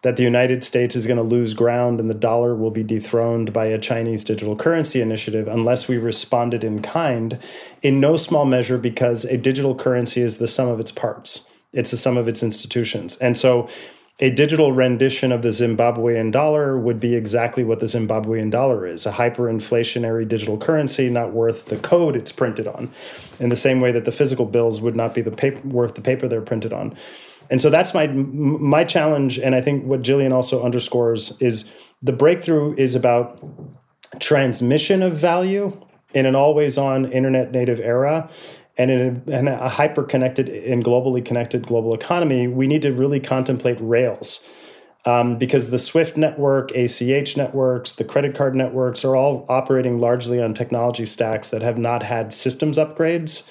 [0.04, 3.54] that the United States is going to lose ground and the dollar will be dethroned
[3.54, 7.38] by a Chinese digital currency initiative unless we responded in kind,
[7.84, 11.50] in no small measure because a digital currency is the sum of its parts.
[11.72, 13.70] It's the sum of its institutions, and so
[14.22, 19.08] a digital rendition of the Zimbabwean dollar would be exactly what the Zimbabwean dollar is
[19.08, 22.92] a hyperinflationary digital currency not worth the code it's printed on,
[23.40, 26.02] in the same way that the physical bills would not be the paper, worth the
[26.02, 26.96] paper they're printed on.
[27.50, 31.70] And so that's my my challenge, and I think what Gillian also underscores is
[32.02, 33.44] the breakthrough is about
[34.20, 35.78] transmission of value
[36.14, 38.30] in an always on internet native era
[38.78, 42.92] and in a, in a hyper connected and globally connected global economy, we need to
[42.94, 44.48] really contemplate rails.
[45.04, 50.40] Um, because the SWIFT network, ACH networks, the credit card networks are all operating largely
[50.40, 53.50] on technology stacks that have not had systems upgrades.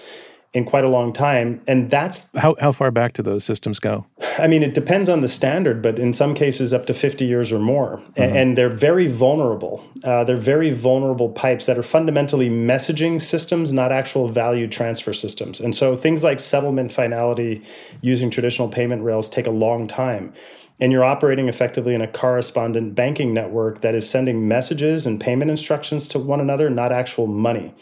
[0.52, 1.60] In quite a long time.
[1.68, 4.06] And that's how, how far back do those systems go?
[4.38, 7.52] I mean, it depends on the standard, but in some cases, up to 50 years
[7.52, 7.98] or more.
[7.98, 8.36] Mm-hmm.
[8.36, 9.84] And they're very vulnerable.
[10.02, 15.60] Uh, they're very vulnerable pipes that are fundamentally messaging systems, not actual value transfer systems.
[15.60, 17.62] And so things like settlement finality
[18.00, 20.32] using traditional payment rails take a long time.
[20.80, 25.50] And you're operating effectively in a correspondent banking network that is sending messages and payment
[25.50, 27.74] instructions to one another, not actual money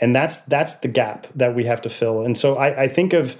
[0.00, 2.22] and that's that's the gap that we have to fill.
[2.22, 3.36] And so I, I think of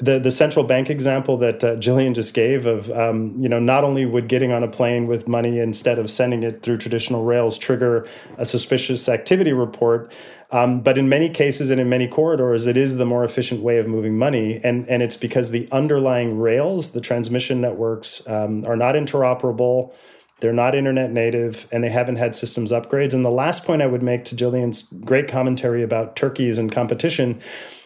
[0.00, 3.84] the the central bank example that uh, Gillian just gave of um, you know not
[3.84, 7.56] only would getting on a plane with money instead of sending it through traditional rails
[7.56, 10.12] trigger a suspicious activity report,
[10.50, 13.78] um, but in many cases and in many corridors, it is the more efficient way
[13.78, 18.76] of moving money, and and it's because the underlying rails, the transmission networks, um, are
[18.76, 19.92] not interoperable.
[20.40, 23.14] They're not internet native and they haven't had systems upgrades.
[23.14, 27.40] And the last point I would make to Gillian's great commentary about turkeys and competition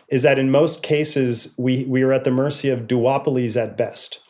[0.08, 4.20] is that in most cases, we, we are at the mercy of duopolies at best.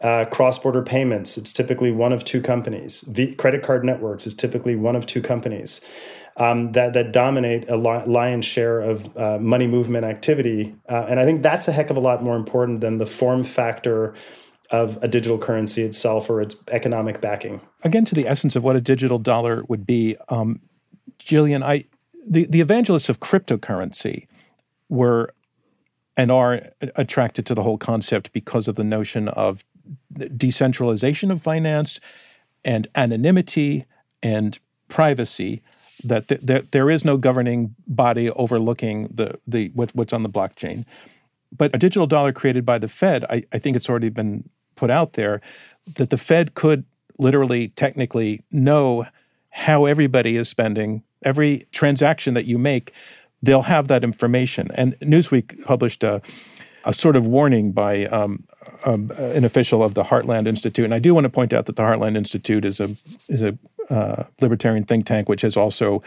[0.00, 3.02] Uh, cross-border payments, it's typically one of two companies.
[3.02, 5.84] V- credit card networks is typically one of two companies.
[6.36, 11.24] Um, that that dominate a lion's share of uh, money movement activity, uh, and I
[11.24, 14.14] think that's a heck of a lot more important than the form factor
[14.70, 17.60] of a digital currency itself or its economic backing.
[17.84, 20.60] Again, to the essence of what a digital dollar would be, um,
[21.18, 21.84] Gillian, I
[22.26, 24.26] the, the evangelists of cryptocurrency
[24.88, 25.32] were
[26.16, 26.62] and are
[26.96, 29.64] attracted to the whole concept because of the notion of
[30.36, 32.00] decentralization of finance
[32.64, 33.86] and anonymity
[34.22, 34.58] and
[34.88, 35.62] privacy
[36.04, 40.28] that th- th- there is no governing body overlooking the, the what, what's on the
[40.28, 40.84] blockchain
[41.56, 44.48] but a digital dollar created by the fed I, I think it's already been
[44.78, 45.40] put out there
[45.96, 46.84] that the Fed could
[47.18, 49.06] literally, technically know
[49.50, 52.92] how everybody is spending every transaction that you make.
[53.42, 54.70] They'll have that information.
[54.74, 56.22] And Newsweek published a,
[56.84, 58.44] a sort of warning by um,
[58.86, 60.84] um, an official of the Heartland Institute.
[60.84, 62.94] And I do want to point out that the Heartland Institute is a
[63.28, 63.58] is a
[63.90, 66.02] uh, libertarian think tank, which has also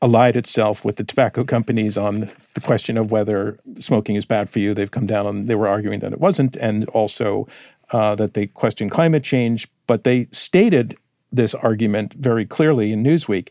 [0.00, 4.58] allied itself with the tobacco companies on the question of whether smoking is bad for
[4.58, 4.74] you.
[4.74, 7.46] They've come down and they were arguing that it wasn't, and also
[7.92, 9.68] uh, that they questioned climate change.
[9.86, 10.96] But they stated
[11.32, 13.48] this argument very clearly in Newsweek.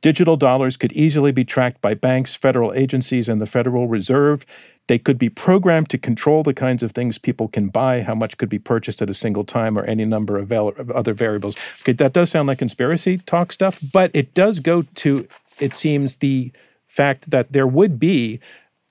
[0.00, 4.46] Digital dollars could easily be tracked by banks, federal agencies, and the Federal Reserve.
[4.86, 8.38] They could be programmed to control the kinds of things people can buy, how much
[8.38, 11.54] could be purchased at a single time, or any number of other variables.
[11.82, 15.28] Okay, that does sound like conspiracy talk stuff, but it does go to
[15.60, 16.52] it seems the
[16.86, 18.40] fact that there would be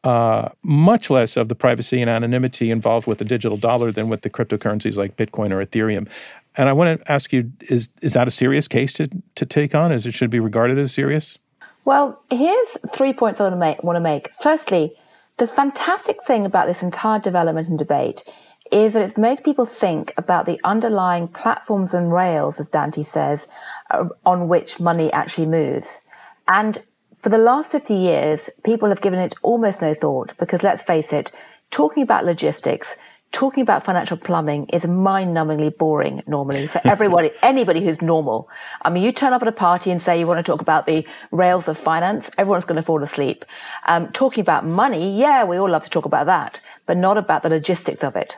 [0.03, 4.21] uh, much less of the privacy and anonymity involved with the digital dollar than with
[4.21, 6.07] the cryptocurrencies like Bitcoin or Ethereum.
[6.55, 9.75] And I want to ask you: Is is that a serious case to to take
[9.75, 9.91] on?
[9.91, 11.37] Is it should be regarded as serious?
[11.85, 13.83] Well, here's three points I want to make.
[13.83, 14.29] Want to make.
[14.41, 14.93] Firstly,
[15.37, 18.23] the fantastic thing about this entire development and debate
[18.71, 23.47] is that it's made people think about the underlying platforms and rails, as Dante says,
[23.89, 26.01] uh, on which money actually moves.
[26.49, 26.83] And
[27.21, 31.13] for the last 50 years, people have given it almost no thought because let's face
[31.13, 31.31] it,
[31.69, 32.95] talking about logistics,
[33.31, 38.49] talking about financial plumbing is mind-numbingly boring normally for everybody, anybody who's normal.
[38.81, 40.85] I mean, you turn up at a party and say you want to talk about
[40.85, 43.45] the rails of finance, everyone's going to fall asleep.
[43.85, 47.43] Um, talking about money, yeah, we all love to talk about that, but not about
[47.43, 48.37] the logistics of it.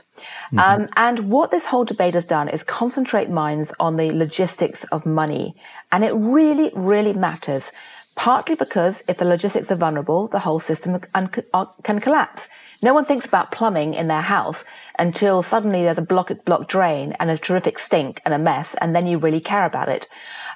[0.51, 0.59] Mm-hmm.
[0.59, 5.05] Um, and what this whole debate has done is concentrate minds on the logistics of
[5.05, 5.55] money.
[5.91, 7.71] And it really, really matters
[8.15, 12.49] partly because if the logistics are vulnerable, the whole system can collapse.
[12.83, 14.63] No one thinks about plumbing in their house
[14.97, 18.95] until suddenly there's a blocked block drain and a terrific stink and a mess, and
[18.95, 20.07] then you really care about it.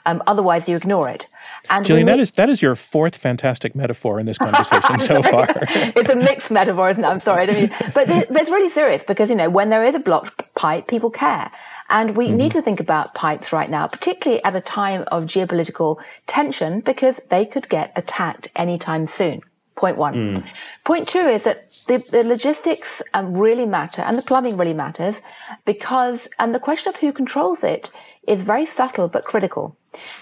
[0.08, 1.28] Um, otherwise, you ignore it.
[1.70, 5.46] And Gillian, that is that is your fourth fantastic metaphor in this conversation so far.
[5.50, 7.08] it's a mixed metaphor, isn't it?
[7.08, 9.96] I'm sorry, I mean, but, but it's really serious because you know when there is
[9.96, 11.52] a blocked pipe, people care,
[11.90, 12.38] and we mm-hmm.
[12.38, 17.20] need to think about pipes right now, particularly at a time of geopolitical tension, because
[17.30, 19.42] they could get attacked anytime soon.
[19.76, 20.14] Point one.
[20.14, 20.48] Mm.
[20.86, 25.20] Point two is that the, the logistics um, really matter and the plumbing really matters
[25.66, 27.92] because, and the question of who controls it
[28.26, 29.76] is very subtle but critical.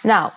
[0.03, 0.33] Now,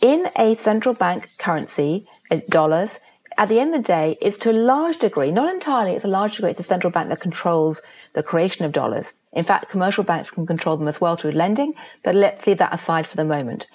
[0.00, 2.98] in a central bank currency, uh, dollars,
[3.38, 6.08] at the end of the day, it's to a large degree, not entirely, it's a
[6.08, 7.82] large degree, it's the central bank that controls
[8.14, 9.12] the creation of dollars.
[9.36, 12.74] In fact, commercial banks can control them as well through lending, but let's leave that
[12.74, 13.66] aside for the moment.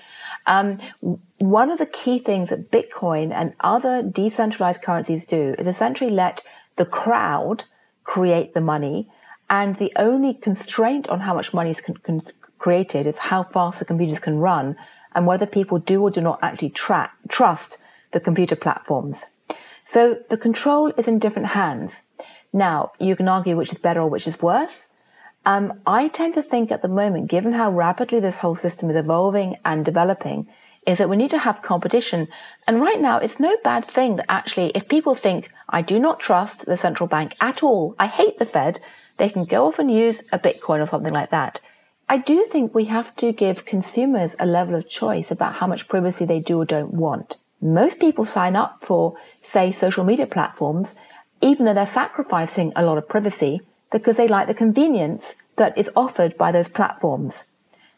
[0.48, 0.80] Um,
[1.38, 6.44] one of the key things that Bitcoin and other decentralized currencies do is essentially let
[6.78, 7.64] the crowd
[8.04, 9.08] create the money,
[9.52, 12.24] and the only constraint on how much money is con- con-
[12.58, 14.76] created is how fast the computers can run
[15.14, 17.78] and whether people do or do not actually tra- trust
[18.12, 19.26] the computer platforms.
[19.86, 22.02] So the control is in different hands.
[22.52, 24.88] Now, you can argue which is better or which is worse.
[25.46, 28.96] Um, I tend to think at the moment, given how rapidly this whole system is
[28.96, 30.48] evolving and developing,
[30.86, 32.28] is that we need to have competition.
[32.68, 36.20] And right now, it's no bad thing that actually, if people think, I do not
[36.20, 38.80] trust the central bank at all, I hate the Fed,
[39.18, 41.60] they can go off and use a Bitcoin or something like that.
[42.10, 45.88] I do think we have to give consumers a level of choice about how much
[45.88, 47.38] privacy they do or don't want.
[47.62, 50.96] Most people sign up for, say, social media platforms,
[51.42, 53.62] even though they're sacrificing a lot of privacy
[53.92, 57.46] because they like the convenience that is offered by those platforms.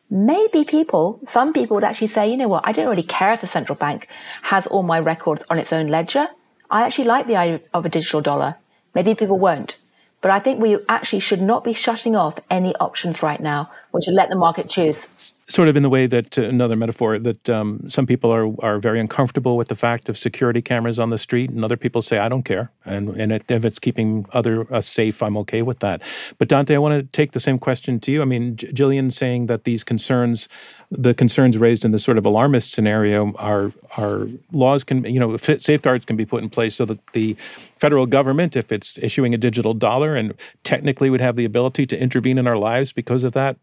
[0.09, 3.41] Maybe people, some people would actually say, you know what, I don't really care if
[3.41, 4.07] the central bank
[4.41, 6.27] has all my records on its own ledger.
[6.69, 8.55] I actually like the idea of a digital dollar.
[8.93, 9.77] Maybe people won't.
[10.23, 13.99] But I think we actually should not be shutting off any options right now, or
[14.01, 14.97] to let the market choose
[15.47, 18.79] sort of in the way that uh, another metaphor that um, some people are are
[18.79, 22.17] very uncomfortable with the fact of security cameras on the street, and other people say
[22.17, 25.79] I don't care, and and it, if it's keeping other us safe, I'm okay with
[25.79, 26.01] that.
[26.37, 28.21] But Dante, I want to take the same question to you.
[28.21, 30.47] I mean, J- Gillian saying that these concerns.
[30.95, 35.35] The concerns raised in this sort of alarmist scenario are are laws can you know
[35.37, 39.37] safeguards can be put in place so that the federal government, if it's issuing a
[39.37, 40.33] digital dollar and
[40.63, 43.57] technically would have the ability to intervene in our lives because of that,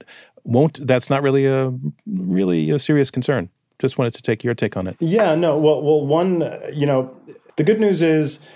[0.45, 1.73] won't that's not really a
[2.07, 3.49] really a serious concern.
[3.79, 4.97] Just wanted to take your take on it.
[5.01, 5.59] Yeah, no.
[5.59, 6.41] Well, well, one,
[6.75, 7.17] you know,
[7.57, 8.49] the good news is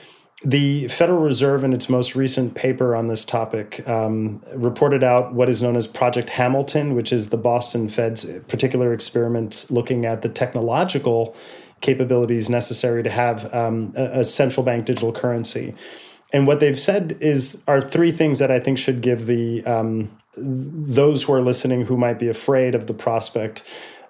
[0.45, 5.49] the Federal Reserve, in its most recent paper on this topic, um, reported out what
[5.49, 10.29] is known as Project Hamilton, which is the Boston Fed's particular experiment looking at the
[10.29, 11.35] technological
[11.81, 15.75] capabilities necessary to have um, a, a central bank digital currency.
[16.31, 20.19] And what they've said is are three things that I think should give the um,
[20.37, 23.63] those who are listening who might be afraid of the prospect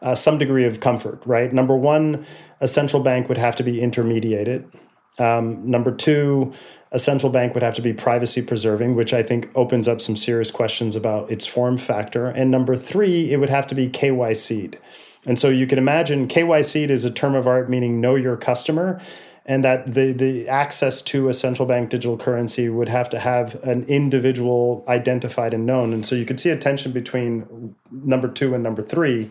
[0.02, 1.52] uh, some degree of comfort, right?
[1.52, 2.26] Number one,
[2.60, 4.70] a central bank would have to be intermediated.
[5.18, 6.52] Um, number two,
[6.90, 10.16] a central bank would have to be privacy preserving, which I think opens up some
[10.16, 12.26] serious questions about its form factor.
[12.26, 14.78] And number three, it would have to be KYC'd.
[15.26, 19.00] And so you can imagine KYC'd is a term of art meaning know your customer
[19.46, 23.62] and that the, the access to a central bank digital currency would have to have
[23.62, 25.92] an individual identified and known.
[25.92, 29.30] And so you could see a tension between number two and number three.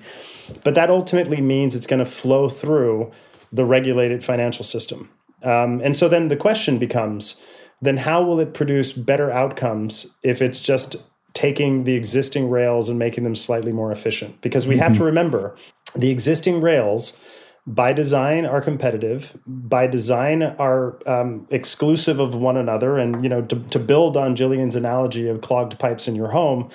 [0.64, 3.12] But that ultimately means it's going to flow through
[3.52, 5.10] the regulated financial system.
[5.44, 7.41] Um, and so then the question becomes
[7.82, 10.96] then how will it produce better outcomes if it's just
[11.34, 14.41] taking the existing rails and making them slightly more efficient?
[14.41, 14.84] Because we mm-hmm.
[14.84, 15.56] have to remember
[15.96, 17.22] the existing rails
[17.66, 23.41] by design are competitive by design are um, exclusive of one another and you know
[23.41, 26.70] to, to build on gillian's analogy of clogged pipes in your home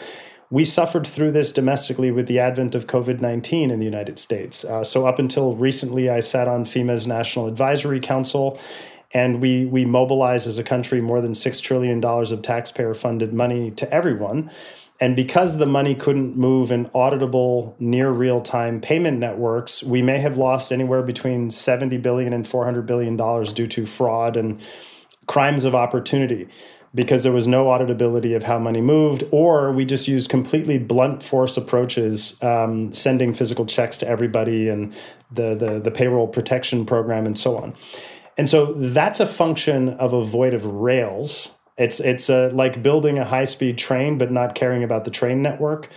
[0.51, 4.65] we suffered through this domestically with the advent of covid-19 in the united states.
[4.65, 8.59] Uh, so up until recently i sat on fema's national advisory council
[9.13, 13.33] and we we mobilized as a country more than six trillion dollars of taxpayer funded
[13.33, 14.51] money to everyone.
[15.01, 20.19] And because the money couldn't move in auditable, near real time payment networks, we may
[20.19, 24.61] have lost anywhere between 70 billion and 400 billion dollars due to fraud and
[25.27, 26.49] crimes of opportunity
[26.99, 31.23] because there was no auditability of how money moved, or we just used completely blunt
[31.23, 34.93] force approaches, um, sending physical checks to everybody and
[35.31, 37.73] the, the, the payroll protection program and so on.
[38.37, 43.19] And so that's a function of a void of rails it's it's uh, like building
[43.19, 45.89] a high speed train, but not caring about the train network.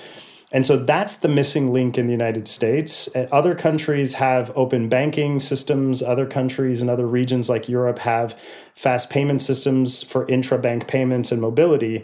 [0.52, 3.08] And so that's the missing link in the United States.
[3.16, 6.04] Uh, other countries have open banking systems.
[6.04, 8.38] Other countries and other regions like Europe have
[8.76, 12.04] fast payment systems for intra bank payments and mobility.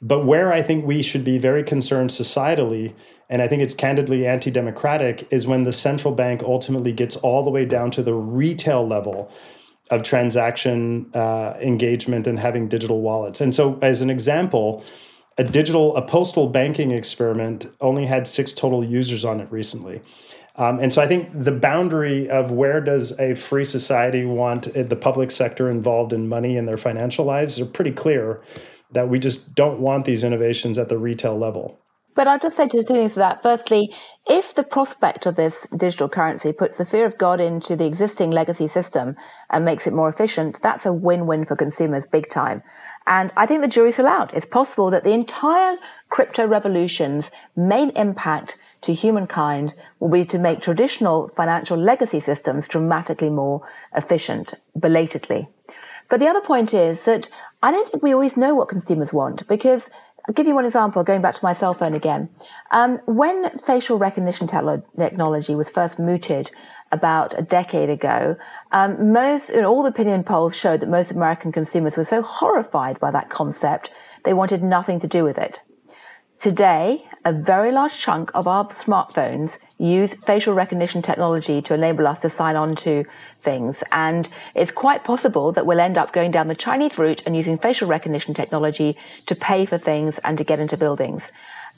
[0.00, 2.94] But where I think we should be very concerned societally,
[3.28, 7.42] and I think it's candidly anti democratic, is when the central bank ultimately gets all
[7.42, 9.30] the way down to the retail level
[9.90, 13.40] of transaction uh, engagement and having digital wallets.
[13.40, 14.84] And so, as an example,
[15.38, 20.02] a digital, a postal banking experiment only had six total users on it recently.
[20.56, 24.96] Um, and so I think the boundary of where does a free society want the
[24.96, 28.42] public sector involved in money in their financial lives are pretty clear
[28.90, 31.78] that we just don't want these innovations at the retail level.
[32.16, 33.44] But I'll just say two things to that.
[33.44, 33.94] Firstly,
[34.26, 38.32] if the prospect of this digital currency puts the fear of God into the existing
[38.32, 39.14] legacy system
[39.50, 42.64] and makes it more efficient, that's a win win for consumers big time.
[43.08, 44.34] And I think the jury's still out.
[44.34, 45.78] It's possible that the entire
[46.10, 53.30] crypto revolution's main impact to humankind will be to make traditional financial legacy systems dramatically
[53.30, 55.48] more efficient, belatedly.
[56.10, 57.30] But the other point is that
[57.62, 59.88] I don't think we always know what consumers want because
[60.28, 62.28] I'll give you one example, going back to my cell phone again.
[62.72, 66.50] Um, when facial recognition technology was first mooted
[66.92, 68.36] about a decade ago,
[68.72, 72.98] um, most, in all the opinion polls showed that most American consumers were so horrified
[73.00, 73.90] by that concept,
[74.24, 75.60] they wanted nothing to do with it.
[76.38, 82.20] Today, a very large chunk of our smartphones use facial recognition technology to enable us
[82.20, 83.04] to sign on to
[83.42, 83.82] things.
[83.90, 87.58] And it's quite possible that we'll end up going down the Chinese route and using
[87.58, 91.32] facial recognition technology to pay for things and to get into buildings.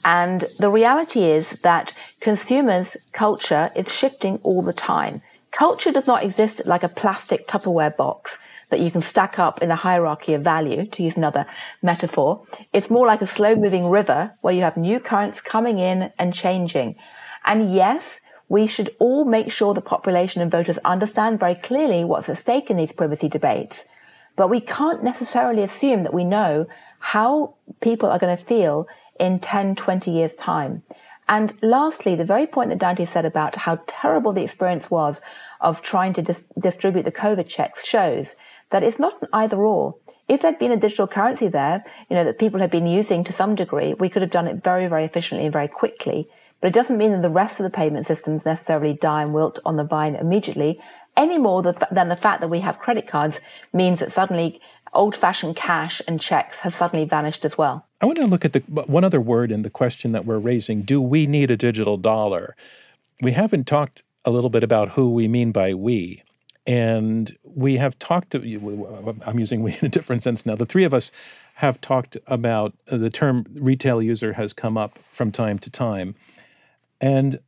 [0.05, 5.21] And the reality is that consumers' culture is shifting all the time.
[5.51, 8.37] Culture does not exist like a plastic Tupperware box
[8.69, 11.45] that you can stack up in a hierarchy of value, to use another
[11.81, 12.41] metaphor.
[12.73, 16.33] It's more like a slow moving river where you have new currents coming in and
[16.33, 16.95] changing.
[17.45, 22.29] And yes, we should all make sure the population and voters understand very clearly what's
[22.29, 23.83] at stake in these privacy debates.
[24.37, 26.65] But we can't necessarily assume that we know
[26.99, 28.87] how people are going to feel
[29.21, 30.83] in 10, 20 years' time.
[31.29, 35.21] And lastly, the very point that Dante said about how terrible the experience was
[35.61, 38.35] of trying to dis- distribute the COVID checks shows
[38.71, 39.95] that it's not an either or.
[40.27, 43.33] If there'd been a digital currency there, you know, that people had been using to
[43.33, 46.27] some degree, we could have done it very, very efficiently and very quickly.
[46.61, 49.59] But it doesn't mean that the rest of the payment systems necessarily die and wilt
[49.65, 50.79] on the vine immediately,
[51.17, 53.39] any more than the fact that we have credit cards
[53.73, 54.61] means that suddenly
[54.93, 57.85] old fashioned cash and checks have suddenly vanished as well.
[57.99, 60.81] I want to look at the one other word in the question that we're raising.
[60.83, 62.55] Do we need a digital dollar?
[63.21, 66.23] We haven't talked a little bit about who we mean by we.
[66.67, 70.55] And we have talked, to, I'm using we in a different sense now.
[70.55, 71.11] The three of us
[71.55, 76.15] have talked about the term retail user has come up from time to time.
[77.01, 77.39] And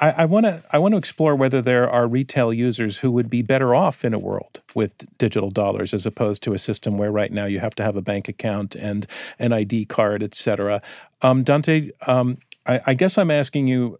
[0.00, 3.42] I want to I want to explore whether there are retail users who would be
[3.42, 7.30] better off in a world with digital dollars as opposed to a system where right
[7.30, 9.06] now you have to have a bank account and
[9.38, 10.80] an ID card, et cetera.
[11.20, 13.98] Um, Dante, um, I, I, guess I'm asking you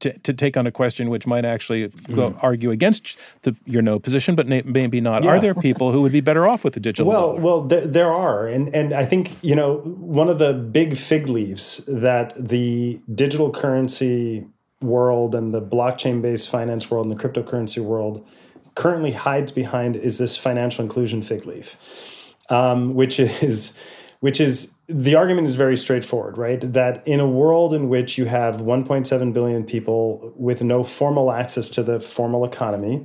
[0.00, 2.38] to, to take on a question which might actually mm.
[2.42, 5.24] argue against the, your no position, but maybe not.
[5.24, 5.30] Yeah.
[5.30, 7.10] Are there people who would be better off with the digital?
[7.10, 7.40] Well, dollar?
[7.40, 11.28] well, there, there are, and and I think you know one of the big fig
[11.28, 14.46] leaves that the digital currency
[14.80, 18.26] world and the blockchain based finance world and the cryptocurrency world
[18.74, 23.78] currently hides behind is this financial inclusion fig leaf, um, which is
[24.22, 26.60] which is the argument is very straightforward, right?
[26.72, 31.68] That in a world in which you have 1.7 billion people with no formal access
[31.70, 33.04] to the formal economy,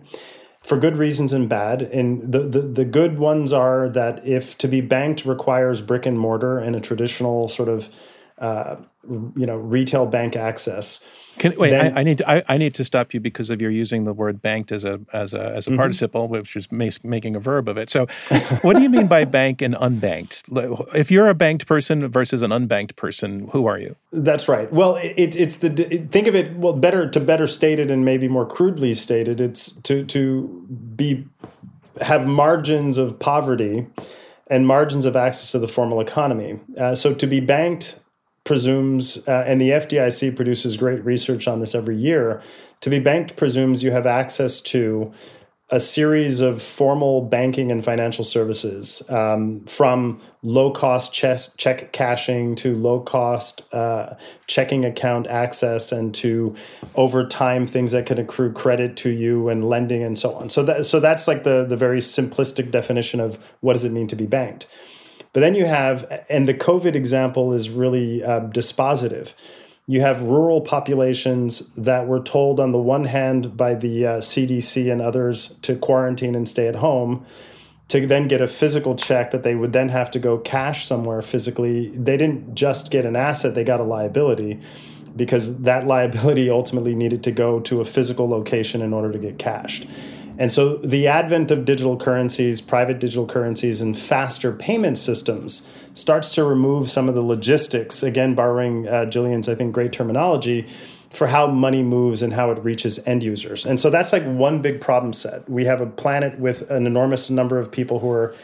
[0.61, 1.81] for good reasons and bad.
[1.81, 6.19] And the, the, the good ones are that if to be banked requires brick and
[6.19, 7.89] mortar and a traditional sort of
[8.37, 8.75] uh,
[9.35, 11.07] you know retail bank access.
[11.37, 13.61] Can, wait, then, I, I, need to I, I, need to stop you because of
[13.61, 15.77] your using the word banked as a as a as a mm-hmm.
[15.77, 17.89] participle, which is making a verb of it.
[17.89, 18.07] So,
[18.61, 20.43] what do you mean by bank and unbanked?
[20.95, 23.95] If you're a banked person versus an unbanked person, who are you?
[24.11, 24.71] That's right.
[24.73, 25.69] Well, it, it's the
[26.09, 29.39] think of it well better to better state it and maybe more crudely stated.
[29.39, 31.25] It's to to be
[32.01, 33.87] have margins of poverty
[34.47, 36.59] and margins of access to the formal economy.
[36.79, 37.99] Uh, so to be banked
[38.47, 42.41] presumes, uh, and the FDIC produces great research on this every year,
[42.79, 45.13] to be banked presumes you have access to
[45.69, 52.73] a series of formal banking and financial services um, from low cost check cashing to
[52.77, 54.15] low cost uh,
[54.47, 56.55] checking account access and to
[56.95, 60.47] over time things that can accrue credit to you and lending and so on.
[60.47, 64.07] So that so that's like the the very simplistic definition of what does it mean
[64.07, 64.67] to be banked
[65.33, 69.35] but then you have, and the COVID example is really uh, dispositive.
[69.85, 74.91] You have rural populations that were told, on the one hand, by the uh, CDC
[74.91, 77.25] and others to quarantine and stay at home,
[77.87, 81.21] to then get a physical check that they would then have to go cash somewhere
[81.21, 81.89] physically.
[81.97, 84.59] They didn't just get an asset, they got a liability
[85.15, 89.39] because that liability ultimately needed to go to a physical location in order to get
[89.39, 89.87] cashed.
[90.39, 96.33] And so the advent of digital currencies, private digital currencies, and faster payment systems starts
[96.35, 100.67] to remove some of the logistics, again, borrowing uh, Gillian's, I think, great terminology
[101.09, 103.65] for how money moves and how it reaches end users.
[103.65, 105.49] And so that's like one big problem set.
[105.49, 108.35] We have a planet with an enormous number of people who are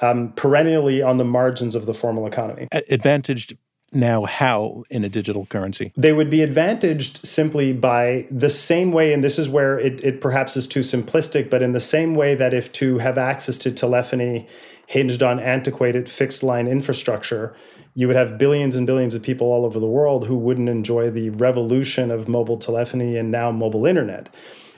[0.00, 2.68] um, perennially on the margins of the formal economy.
[2.90, 3.56] Advantaged
[3.92, 5.92] now how in a digital currency?
[5.96, 10.20] They would be advantaged simply by the same way, and this is where it, it
[10.20, 13.70] perhaps is too simplistic, but in the same way that if to have access to
[13.70, 14.46] telephony
[14.86, 17.54] hinged on antiquated fixed line infrastructure,
[17.94, 21.10] you would have billions and billions of people all over the world who wouldn't enjoy
[21.10, 24.28] the revolution of mobile telephony and now mobile internet.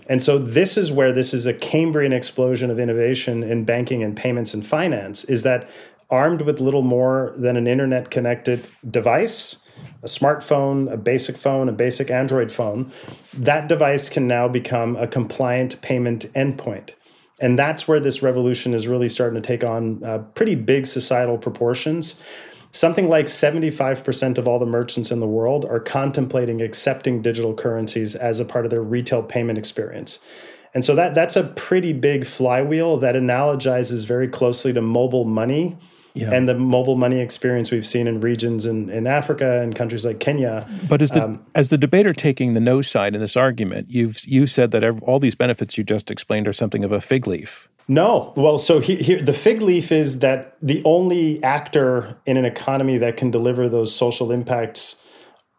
[0.09, 4.17] And so this is where this is a Cambrian explosion of innovation in banking and
[4.17, 5.69] payments and finance is that
[6.11, 9.65] armed with little more than an internet connected device,
[10.03, 12.91] a smartphone, a basic phone, a basic Android phone,
[13.35, 16.91] that device can now become a compliant payment endpoint.
[17.41, 21.39] And that's where this revolution is really starting to take on uh, pretty big societal
[21.39, 22.23] proportions.
[22.73, 28.15] Something like 75% of all the merchants in the world are contemplating accepting digital currencies
[28.15, 30.19] as a part of their retail payment experience.
[30.75, 35.79] And so that that's a pretty big flywheel that analogizes very closely to mobile money
[36.19, 36.33] yeah.
[36.33, 40.21] and the mobile money experience we've seen in regions in, in Africa and countries like
[40.21, 40.66] Kenya.
[40.89, 44.25] But as the um, as the debater taking the no side in this argument, you've
[44.27, 47.69] you said that all these benefits you just explained are something of a fig leaf.
[47.91, 52.45] No, well, so here, here the fig leaf is that the only actor in an
[52.45, 55.03] economy that can deliver those social impacts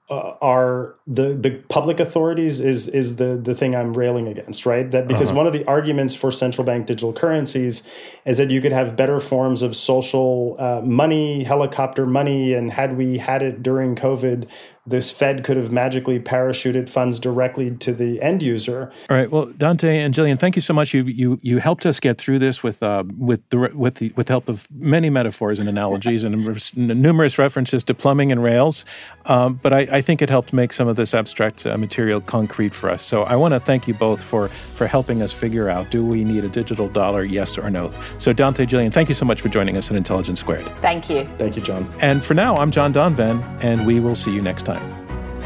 [0.10, 4.90] uh, are the the public authorities is is the the thing I'm railing against, right?
[4.90, 5.38] That because uh-huh.
[5.38, 7.88] one of the arguments for central bank digital currencies
[8.26, 12.98] is that you could have better forms of social uh, money, helicopter money, and had
[12.98, 14.50] we had it during COVID,
[14.90, 18.92] this Fed could have magically parachuted funds directly to the end user.
[19.10, 19.30] All right.
[19.30, 20.94] Well, Dante and Gillian, thank you so much.
[20.94, 24.28] You you you helped us get through this with uh, with the with the with
[24.28, 26.36] the help of many metaphors and analogies and
[26.76, 28.86] numerous references to plumbing and rails.
[29.26, 32.74] Um, but I, I, think it helped make some of this abstract uh, material concrete
[32.74, 33.04] for us.
[33.04, 36.24] So I want to thank you both for for helping us figure out: do we
[36.24, 37.24] need a digital dollar?
[37.24, 37.94] Yes or no?
[38.18, 40.66] So Dante, Gillian, thank you so much for joining us at Intelligence Squared.
[40.82, 41.30] Thank you.
[41.38, 41.94] Thank you, John.
[42.00, 44.79] And for now, I'm John Donvan, and we will see you next time.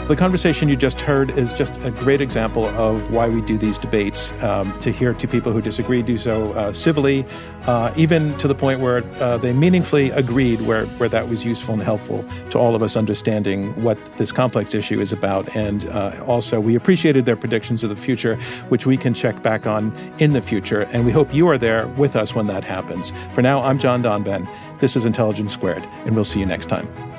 [0.08, 3.78] The conversation you just heard is just a great example of why we do these
[3.78, 4.34] debates.
[4.44, 7.26] Um, to hear two people who disagree do so uh, civilly,
[7.68, 11.76] uh, even to the point where uh, they meaningfully agreed, where, where that was useful
[11.76, 15.56] and helpful to all of us understanding what this complex issue is about.
[15.56, 18.36] And uh, also, we appreciated their predictions of the future,
[18.68, 20.82] which we can check back on in the future.
[20.92, 23.14] And we hope you are there with us when that happens.
[23.32, 24.50] For now, I'm John Donvan.
[24.82, 27.13] This is Intelligence Squared, and we'll see you next time.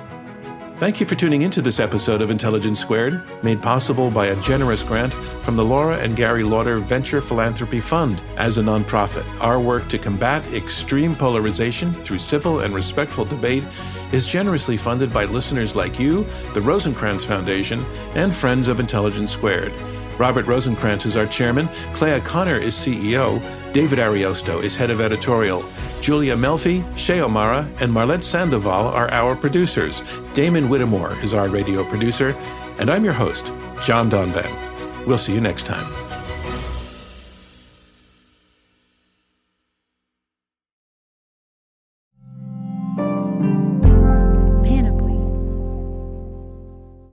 [0.79, 4.83] Thank you for tuning into this episode of Intelligence Squared, made possible by a generous
[4.83, 8.21] grant from the Laura and Gary Lauder Venture Philanthropy Fund.
[8.37, 13.63] As a nonprofit, our work to combat extreme polarization through civil and respectful debate
[14.11, 17.85] is generously funded by listeners like you, the Rosenkranz Foundation,
[18.17, 19.73] and friends of Intelligence Squared.
[20.19, 23.41] Robert Rosenkranz is our chairman, Clea Connor is CEO,
[23.75, 25.65] David Ariosto is head of editorial.
[26.01, 30.05] Julia Melfi, Shay O'Mara, and Marlette Sandoval are our producers.
[30.33, 32.37] Damon Whittemore is our radio producer.
[32.79, 33.47] And I'm your host,
[33.83, 35.07] John Donvan.
[35.07, 36.04] We'll see you next time.